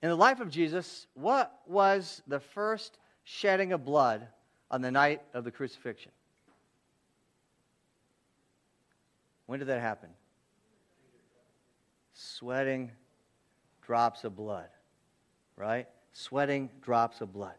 In 0.01 0.09
the 0.09 0.15
life 0.15 0.39
of 0.39 0.49
Jesus, 0.49 1.05
what 1.13 1.53
was 1.67 2.23
the 2.25 2.39
first 2.39 2.97
shedding 3.25 3.73
of 3.73 3.85
blood 3.85 4.27
on 4.71 4.81
the 4.81 4.89
night 4.89 5.21
of 5.35 5.43
the 5.43 5.51
crucifixion? 5.51 6.11
When 9.45 9.59
did 9.59 9.67
that 9.67 9.81
happen? 9.81 10.09
Sweating 12.15 12.89
drops 13.87 14.25
of 14.25 14.35
blood, 14.35 14.67
right? 15.55 15.87
Sweating 16.11 16.69
drops 16.81 17.21
of 17.21 17.31
blood. 17.31 17.55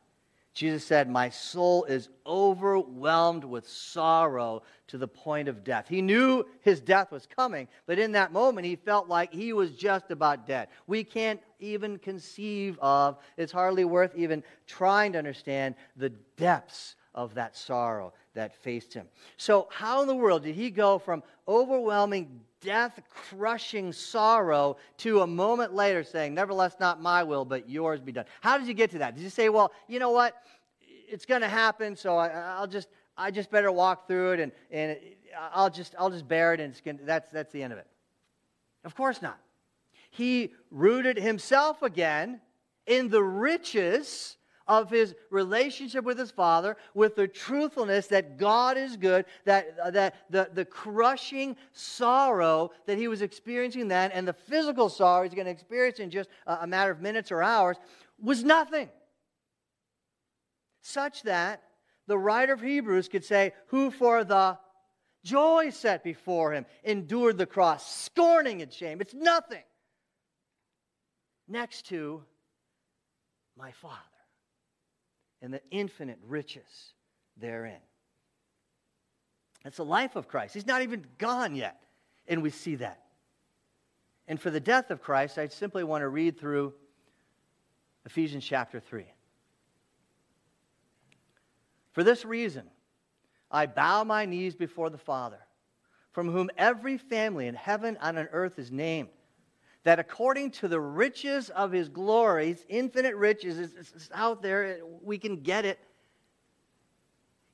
Jesus 0.52 0.84
said, 0.84 1.08
My 1.08 1.30
soul 1.30 1.84
is 1.84 2.10
overwhelmed 2.26 3.44
with 3.44 3.66
sorrow 3.66 4.62
to 4.88 4.98
the 4.98 5.08
point 5.08 5.48
of 5.48 5.64
death. 5.64 5.86
He 5.88 6.02
knew 6.02 6.44
his 6.60 6.80
death 6.80 7.10
was 7.10 7.26
coming, 7.26 7.66
but 7.86 7.98
in 7.98 8.12
that 8.12 8.32
moment, 8.32 8.66
he 8.66 8.76
felt 8.76 9.08
like 9.08 9.32
he 9.32 9.52
was 9.52 9.70
just 9.70 10.10
about 10.10 10.46
dead. 10.46 10.68
We 10.86 11.02
can't 11.02 11.40
even 11.60 11.98
conceive 11.98 12.78
of, 12.80 13.18
it's 13.36 13.52
hardly 13.52 13.84
worth 13.84 14.14
even 14.16 14.42
trying 14.66 15.12
to 15.12 15.18
understand 15.18 15.76
the 15.96 16.10
depths 16.36 16.96
of 17.14 17.34
that 17.34 17.56
sorrow 17.56 18.12
that 18.34 18.54
faced 18.54 18.92
him. 18.92 19.06
So, 19.36 19.68
how 19.70 20.02
in 20.02 20.08
the 20.08 20.14
world 20.14 20.42
did 20.42 20.56
he 20.56 20.70
go 20.70 20.98
from 20.98 21.22
overwhelming 21.46 22.40
death 22.60 23.00
crushing 23.08 23.92
sorrow 23.92 24.76
to 24.98 25.22
a 25.22 25.26
moment 25.26 25.74
later 25.74 26.02
saying, 26.02 26.34
Nevertheless, 26.34 26.76
not 26.80 27.00
my 27.00 27.22
will, 27.22 27.44
but 27.44 27.68
yours 27.68 28.00
be 28.00 28.12
done. 28.12 28.24
How 28.40 28.58
did 28.58 28.66
you 28.66 28.74
get 28.74 28.90
to 28.92 28.98
that? 28.98 29.14
Did 29.14 29.22
you 29.22 29.30
say, 29.30 29.48
Well, 29.48 29.72
you 29.86 29.98
know 29.98 30.10
what? 30.10 30.34
It's 31.10 31.24
going 31.24 31.40
to 31.40 31.48
happen, 31.48 31.96
so 31.96 32.16
I, 32.16 32.60
will 32.60 32.66
just. 32.66 32.88
I 33.18 33.32
just 33.32 33.50
better 33.50 33.72
walk 33.72 34.06
through 34.06 34.34
it 34.34 34.40
and, 34.40 34.52
and 34.70 34.96
I'll, 35.52 35.70
just, 35.70 35.94
I'll 35.98 36.08
just 36.08 36.28
bear 36.28 36.54
it 36.54 36.60
and 36.60 36.80
gonna, 36.84 36.98
that's, 37.02 37.30
that's 37.30 37.52
the 37.52 37.62
end 37.62 37.72
of 37.72 37.78
it. 37.80 37.86
Of 38.84 38.94
course 38.94 39.20
not. 39.20 39.38
He 40.10 40.52
rooted 40.70 41.18
himself 41.18 41.82
again 41.82 42.40
in 42.86 43.08
the 43.08 43.22
riches 43.22 44.37
of 44.68 44.90
his 44.90 45.14
relationship 45.30 46.04
with 46.04 46.18
his 46.18 46.30
father, 46.30 46.76
with 46.94 47.16
the 47.16 47.26
truthfulness 47.26 48.06
that 48.08 48.36
God 48.36 48.76
is 48.76 48.96
good, 48.96 49.24
that, 49.46 49.76
uh, 49.82 49.90
that 49.90 50.14
the, 50.30 50.50
the 50.52 50.64
crushing 50.64 51.56
sorrow 51.72 52.70
that 52.86 52.98
he 52.98 53.08
was 53.08 53.22
experiencing 53.22 53.88
then, 53.88 54.12
and 54.12 54.28
the 54.28 54.34
physical 54.34 54.90
sorrow 54.90 55.24
he's 55.24 55.34
going 55.34 55.46
to 55.46 55.50
experience 55.50 55.98
in 55.98 56.10
just 56.10 56.28
a, 56.46 56.58
a 56.60 56.66
matter 56.66 56.90
of 56.90 57.00
minutes 57.00 57.32
or 57.32 57.42
hours, 57.42 57.78
was 58.22 58.44
nothing. 58.44 58.90
Such 60.82 61.22
that 61.22 61.62
the 62.06 62.18
writer 62.18 62.52
of 62.52 62.60
Hebrews 62.60 63.08
could 63.08 63.24
say, 63.24 63.52
Who 63.68 63.90
for 63.90 64.22
the 64.22 64.58
joy 65.24 65.70
set 65.70 66.04
before 66.04 66.52
him 66.52 66.66
endured 66.84 67.38
the 67.38 67.46
cross, 67.46 68.04
scorning 68.04 68.60
its 68.60 68.76
shame. 68.76 69.00
It's 69.00 69.14
nothing 69.14 69.62
next 71.48 71.86
to 71.86 72.22
my 73.56 73.72
Father 73.72 74.17
and 75.42 75.52
the 75.52 75.62
infinite 75.70 76.18
riches 76.26 76.92
therein. 77.36 77.80
It's 79.64 79.76
the 79.76 79.84
life 79.84 80.16
of 80.16 80.28
Christ. 80.28 80.54
He's 80.54 80.66
not 80.66 80.82
even 80.82 81.04
gone 81.18 81.54
yet, 81.54 81.80
and 82.26 82.42
we 82.42 82.50
see 82.50 82.76
that. 82.76 83.02
And 84.26 84.40
for 84.40 84.50
the 84.50 84.60
death 84.60 84.90
of 84.90 85.02
Christ, 85.02 85.38
I 85.38 85.48
simply 85.48 85.84
want 85.84 86.02
to 86.02 86.08
read 86.08 86.38
through 86.38 86.74
Ephesians 88.04 88.44
chapter 88.44 88.80
3. 88.80 89.06
For 91.92 92.04
this 92.04 92.24
reason, 92.24 92.64
I 93.50 93.66
bow 93.66 94.04
my 94.04 94.26
knees 94.26 94.54
before 94.54 94.90
the 94.90 94.98
Father, 94.98 95.40
from 96.12 96.30
whom 96.30 96.50
every 96.56 96.98
family 96.98 97.46
in 97.46 97.54
heaven 97.54 97.96
and 98.00 98.18
on 98.18 98.28
earth 98.32 98.58
is 98.58 98.70
named 98.70 99.08
that 99.88 99.98
according 99.98 100.50
to 100.50 100.68
the 100.68 100.78
riches 100.78 101.48
of 101.48 101.72
his 101.72 101.88
glories, 101.88 102.62
infinite 102.68 103.16
riches, 103.16 103.56
is 103.56 104.10
out 104.12 104.42
there, 104.42 104.80
we 105.02 105.16
can 105.16 105.36
get 105.36 105.64
it. 105.64 105.78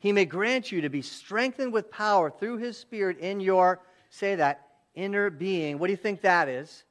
He 0.01 0.11
may 0.11 0.25
grant 0.25 0.73
you 0.73 0.81
to 0.81 0.89
be 0.89 1.01
strengthened 1.01 1.73
with 1.73 1.93
power 1.93 2.33
through 2.33 2.57
his 2.57 2.77
Spirit 2.77 3.19
in 3.19 3.39
your, 3.39 3.81
say 4.11 4.35
that, 4.35 4.67
inner 4.97 5.31
being. 5.31 5.79
What 5.79 5.87
do 5.87 5.93
you 5.93 5.97
think 5.97 6.23
that 6.23 6.49
is? 6.49 6.83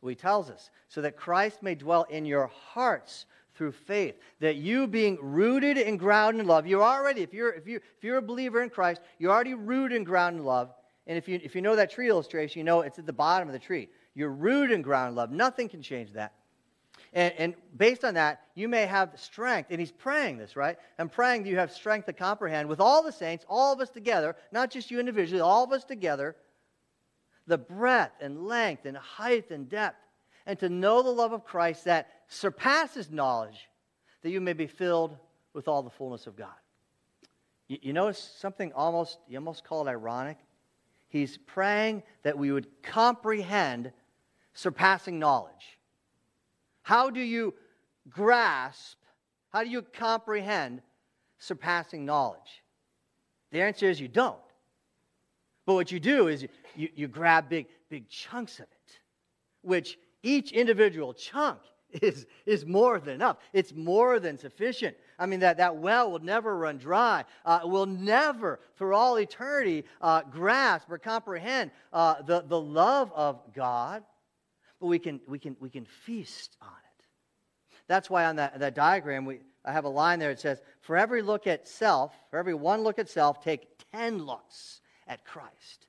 Well, 0.00 0.08
he 0.08 0.16
tells 0.16 0.50
us, 0.50 0.70
so 0.88 1.02
that 1.02 1.16
Christ 1.16 1.62
may 1.62 1.76
dwell 1.76 2.02
in 2.10 2.26
your 2.26 2.48
hearts 2.48 3.26
through 3.54 3.70
faith. 3.70 4.16
That 4.40 4.56
you 4.56 4.88
being 4.88 5.18
rooted 5.22 5.78
and 5.78 6.00
grounded 6.00 6.40
in 6.40 6.48
love, 6.48 6.66
you're 6.66 6.82
already, 6.82 7.22
if 7.22 7.32
you're, 7.32 7.52
if 7.52 7.68
you, 7.68 7.76
if 7.76 8.02
you're 8.02 8.16
a 8.18 8.22
believer 8.22 8.60
in 8.60 8.70
Christ, 8.70 9.02
you're 9.20 9.30
already 9.30 9.54
rooted 9.54 9.98
and 9.98 10.04
grounded 10.04 10.40
in 10.40 10.44
love. 10.44 10.74
And 11.06 11.16
if 11.16 11.28
you, 11.28 11.38
if 11.44 11.54
you 11.54 11.60
know 11.60 11.76
that 11.76 11.92
tree 11.92 12.08
illustration, 12.08 12.58
you 12.58 12.64
know 12.64 12.80
it's 12.80 12.98
at 12.98 13.06
the 13.06 13.12
bottom 13.12 13.46
of 13.46 13.52
the 13.52 13.58
tree. 13.60 13.88
You're 14.14 14.30
rooted 14.30 14.72
in 14.72 14.82
love. 15.14 15.30
Nothing 15.30 15.68
can 15.68 15.82
change 15.82 16.12
that. 16.12 16.32
And, 17.12 17.34
and, 17.38 17.54
based 17.76 18.04
on 18.04 18.14
that, 18.14 18.42
you 18.54 18.68
may 18.68 18.86
have 18.86 19.12
strength. 19.16 19.70
And 19.70 19.78
he's 19.78 19.92
praying 19.92 20.38
this, 20.38 20.56
right? 20.56 20.76
I'm 20.98 21.08
praying 21.08 21.44
that 21.44 21.48
you 21.48 21.56
have 21.56 21.70
strength 21.70 22.06
to 22.06 22.12
comprehend 22.12 22.68
with 22.68 22.80
all 22.80 23.02
the 23.02 23.12
saints, 23.12 23.44
all 23.48 23.72
of 23.72 23.80
us 23.80 23.90
together, 23.90 24.36
not 24.52 24.70
just 24.70 24.90
you 24.90 24.98
individually, 24.98 25.40
all 25.40 25.64
of 25.64 25.72
us 25.72 25.84
together, 25.84 26.34
the 27.46 27.58
breadth 27.58 28.14
and 28.20 28.46
length 28.46 28.84
and 28.84 28.96
height 28.96 29.50
and 29.50 29.68
depth, 29.68 29.98
and 30.46 30.58
to 30.58 30.68
know 30.68 31.02
the 31.02 31.10
love 31.10 31.32
of 31.32 31.44
Christ 31.44 31.84
that 31.84 32.08
surpasses 32.28 33.10
knowledge, 33.10 33.68
that 34.22 34.30
you 34.30 34.40
may 34.40 34.52
be 34.52 34.66
filled 34.66 35.16
with 35.52 35.68
all 35.68 35.82
the 35.82 35.90
fullness 35.90 36.26
of 36.26 36.36
God. 36.36 36.54
You, 37.68 37.78
you 37.80 37.92
notice 37.92 38.18
something 38.38 38.72
almost, 38.72 39.18
you 39.28 39.38
almost 39.38 39.64
call 39.64 39.86
it 39.86 39.90
ironic? 39.90 40.38
He's 41.08 41.38
praying 41.38 42.02
that 42.24 42.36
we 42.36 42.50
would 42.50 42.66
comprehend 42.82 43.92
surpassing 44.54 45.18
knowledge. 45.18 45.78
How 46.82 47.10
do 47.10 47.20
you 47.20 47.54
grasp, 48.08 48.98
how 49.50 49.62
do 49.62 49.70
you 49.70 49.82
comprehend 49.82 50.80
surpassing 51.38 52.04
knowledge? 52.04 52.62
The 53.52 53.60
answer 53.60 53.88
is 53.88 54.00
you 54.00 54.08
don't. 54.08 54.38
But 55.66 55.74
what 55.74 55.92
you 55.92 56.00
do 56.00 56.28
is 56.28 56.42
you, 56.42 56.48
you, 56.76 56.88
you 56.94 57.08
grab 57.08 57.48
big, 57.48 57.66
big 57.88 58.08
chunks 58.08 58.58
of 58.58 58.64
it, 58.64 58.98
which 59.62 59.98
each 60.22 60.52
individual 60.52 61.14
chunk 61.14 61.58
is, 62.02 62.26
is 62.46 62.66
more 62.66 63.00
than 63.00 63.14
enough. 63.14 63.38
It's 63.52 63.72
more 63.72 64.20
than 64.20 64.36
sufficient. 64.36 64.96
I 65.18 65.26
mean, 65.26 65.40
that, 65.40 65.56
that 65.58 65.76
well 65.76 66.10
will 66.10 66.18
never 66.18 66.58
run 66.58 66.76
dry. 66.76 67.24
Uh, 67.44 67.60
will 67.64 67.86
never, 67.86 68.60
for 68.74 68.92
all 68.92 69.16
eternity, 69.18 69.84
uh, 70.00 70.22
grasp 70.22 70.90
or 70.90 70.98
comprehend 70.98 71.70
uh, 71.92 72.22
the, 72.22 72.42
the 72.42 72.60
love 72.60 73.12
of 73.14 73.40
God 73.54 74.02
but 74.84 74.88
we 74.88 74.98
can, 74.98 75.18
we 75.26 75.38
can, 75.38 75.56
we 75.60 75.70
can 75.70 75.86
feast 75.86 76.58
on 76.60 76.68
it. 76.68 77.06
That's 77.88 78.10
why 78.10 78.26
on 78.26 78.36
that, 78.36 78.58
that 78.58 78.74
diagram, 78.74 79.24
we, 79.24 79.38
I 79.64 79.72
have 79.72 79.86
a 79.86 79.88
line 79.88 80.18
there. 80.18 80.30
It 80.30 80.40
says, 80.40 80.60
For 80.82 80.94
every 80.94 81.22
look 81.22 81.46
at 81.46 81.66
self, 81.66 82.12
for 82.28 82.38
every 82.38 82.52
one 82.52 82.82
look 82.82 82.98
at 82.98 83.08
self, 83.08 83.42
take 83.42 83.66
10 83.92 84.26
looks 84.26 84.82
at 85.08 85.24
Christ. 85.24 85.86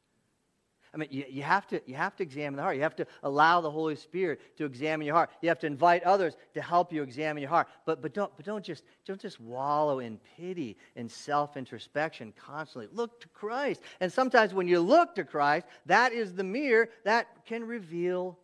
I 0.93 0.97
mean, 0.97 1.09
you, 1.11 1.25
you, 1.29 1.43
have 1.43 1.67
to, 1.67 1.81
you 1.85 1.95
have 1.95 2.15
to 2.15 2.23
examine 2.23 2.55
the 2.55 2.61
heart. 2.61 2.77
You 2.77 2.83
have 2.83 2.95
to 2.95 3.07
allow 3.21 3.59
the 3.59 3.69
Holy 3.69 3.97
Spirit 3.97 4.39
to 4.55 4.63
examine 4.63 5.05
your 5.05 5.15
heart. 5.15 5.29
You 5.41 5.49
have 5.49 5.59
to 5.59 5.67
invite 5.67 6.03
others 6.03 6.37
to 6.53 6.61
help 6.61 6.93
you 6.93 7.03
examine 7.03 7.41
your 7.41 7.49
heart. 7.49 7.67
But, 7.85 8.01
but, 8.01 8.13
don't, 8.13 8.31
but 8.37 8.45
don't, 8.45 8.63
just, 8.63 8.85
don't 9.05 9.19
just 9.19 9.41
wallow 9.41 9.99
in 9.99 10.21
pity 10.37 10.77
and 10.95 11.11
self 11.11 11.57
introspection 11.57 12.33
constantly. 12.37 12.87
Look 12.93 13.19
to 13.19 13.27
Christ. 13.27 13.81
And 13.99 14.09
sometimes 14.09 14.53
when 14.53 14.69
you 14.69 14.79
look 14.79 15.15
to 15.15 15.25
Christ, 15.25 15.65
that 15.85 16.13
is 16.13 16.33
the 16.33 16.45
mirror 16.45 16.87
that 17.03 17.45
can 17.45 17.65
reveal 17.65 18.39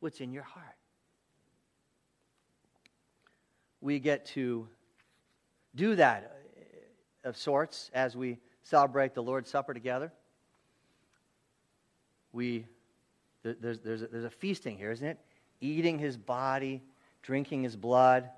what's 0.00 0.20
in 0.20 0.32
your 0.32 0.42
heart. 0.42 0.66
We 3.80 3.98
get 3.98 4.26
to 4.26 4.68
do 5.74 5.94
that 5.96 6.42
uh, 7.24 7.28
of 7.28 7.36
sorts 7.36 7.90
as 7.94 8.16
we 8.16 8.38
celebrate 8.62 9.14
the 9.14 9.22
Lord's 9.22 9.50
Supper 9.50 9.72
together 9.72 10.12
we, 12.32 12.64
there's, 13.42 13.80
there's, 13.80 14.02
a, 14.02 14.06
there's 14.06 14.24
a 14.24 14.30
feasting 14.30 14.76
here, 14.76 14.90
isn't 14.90 15.06
it? 15.06 15.18
Eating 15.60 15.98
his 15.98 16.16
body, 16.16 16.82
drinking 17.22 17.62
his 17.62 17.76
blood, 17.76 18.28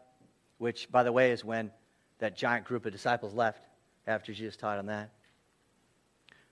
which, 0.58 0.90
by 0.90 1.02
the 1.02 1.12
way, 1.12 1.30
is 1.30 1.44
when 1.44 1.70
that 2.18 2.36
giant 2.36 2.64
group 2.64 2.86
of 2.86 2.92
disciples 2.92 3.34
left 3.34 3.64
after 4.06 4.32
Jesus 4.32 4.56
taught 4.56 4.78
on 4.78 4.86
that. 4.86 5.10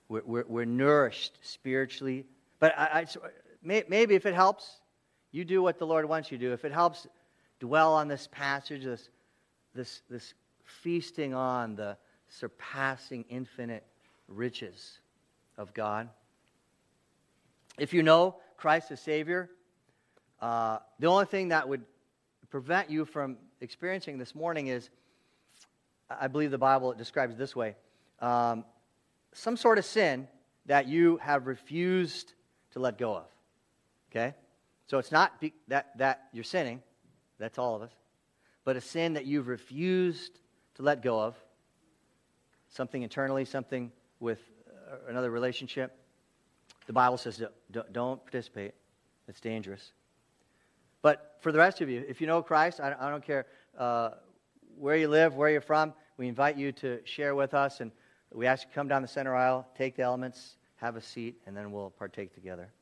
We're, 0.09 0.23
we're, 0.25 0.45
we're 0.47 0.65
nourished 0.65 1.39
spiritually. 1.43 2.27
But 2.59 2.77
I, 2.77 3.01
I, 3.01 3.07
maybe 3.63 4.15
if 4.15 4.27
it 4.27 4.35
helps, 4.35 4.81
you 5.33 5.45
do 5.45 5.63
what 5.63 5.79
the 5.79 5.87
Lord 5.87 6.09
wants 6.09 6.31
you 6.31 6.39
to 6.39 6.45
do. 6.45 6.53
If 6.53 6.65
it 6.65 6.73
helps, 6.73 7.07
dwell 7.61 7.95
on 7.95 8.09
this 8.09 8.29
passage, 8.31 8.85
this, 8.85 9.09
this, 9.75 10.03
this 10.11 10.35
feasting 10.65 11.35
on 11.35 11.77
the 11.77 11.97
surpassing 12.29 13.25
infinite 13.29 13.85
riches 14.29 14.99
of 15.57 15.75
God. 15.75 16.09
If 17.79 17.93
you 17.93 18.03
know 18.03 18.37
Christ 18.57 18.91
as 18.91 19.01
Savior, 19.01 19.51
uh, 20.41 20.79
the 20.99 21.07
only 21.07 21.27
thing 21.27 21.49
that 21.49 21.69
would 21.69 21.85
prevent 22.51 22.91
you 22.91 23.05
from 23.05 23.37
experiencing 23.61 24.19
this 24.19 24.35
morning 24.35 24.69
is 24.69 24.91
I 26.11 26.27
believe 26.27 26.51
the 26.51 26.59
Bible 26.59 26.93
describes 26.93 27.37
this 27.37 27.55
way 27.55 27.77
um, 28.21 28.65
some 29.33 29.57
sort 29.57 29.79
of 29.79 29.85
sin 29.85 30.27
that 30.67 30.87
you 30.87 31.19
have 31.19 31.47
refused 31.47 32.35
to 32.73 32.81
let 32.81 32.99
go 32.99 33.17
of. 33.17 33.27
Okay? 34.11 34.35
So 34.91 34.99
it's 34.99 35.13
not 35.13 35.41
that, 35.69 35.97
that 35.99 36.23
you're 36.33 36.43
sinning, 36.43 36.83
that's 37.39 37.59
all 37.59 37.77
of 37.77 37.83
us, 37.83 37.93
but 38.65 38.75
a 38.75 38.81
sin 38.81 39.13
that 39.13 39.25
you've 39.25 39.47
refused 39.47 40.41
to 40.75 40.83
let 40.83 41.01
go 41.01 41.21
of, 41.21 41.37
something 42.71 43.01
internally, 43.01 43.45
something 43.45 43.93
with 44.19 44.41
uh, 44.69 44.97
another 45.09 45.31
relationship. 45.31 45.97
The 46.89 46.93
Bible 46.93 47.19
says 47.19 47.41
don't 47.93 48.21
participate, 48.25 48.73
it's 49.29 49.39
dangerous. 49.39 49.93
But 51.03 51.37
for 51.39 51.53
the 51.53 51.59
rest 51.59 51.81
of 51.81 51.89
you, 51.89 52.05
if 52.09 52.21
you 52.21 52.27
know 52.27 52.43
Christ, 52.43 52.81
I 52.81 53.11
don't 53.11 53.25
care 53.25 53.47
uh, 53.79 54.11
where 54.77 54.97
you 54.97 55.07
live, 55.07 55.37
where 55.37 55.51
you're 55.51 55.61
from, 55.61 55.95
we 56.17 56.27
invite 56.27 56.57
you 56.57 56.73
to 56.73 56.99
share 57.05 57.37
with 57.37 57.55
us. 57.55 57.81
And 57.81 57.93
we 58.33 58.49
ask 58.49 58.65
you 58.65 58.71
to 58.71 58.75
come 58.75 58.89
down 58.89 59.03
the 59.03 59.09
center 59.09 59.37
aisle, 59.37 59.69
take 59.79 59.95
the 59.95 60.03
elements, 60.03 60.57
have 60.75 60.97
a 60.97 61.01
seat, 61.01 61.37
and 61.47 61.57
then 61.57 61.71
we'll 61.71 61.91
partake 61.91 62.35
together. 62.35 62.73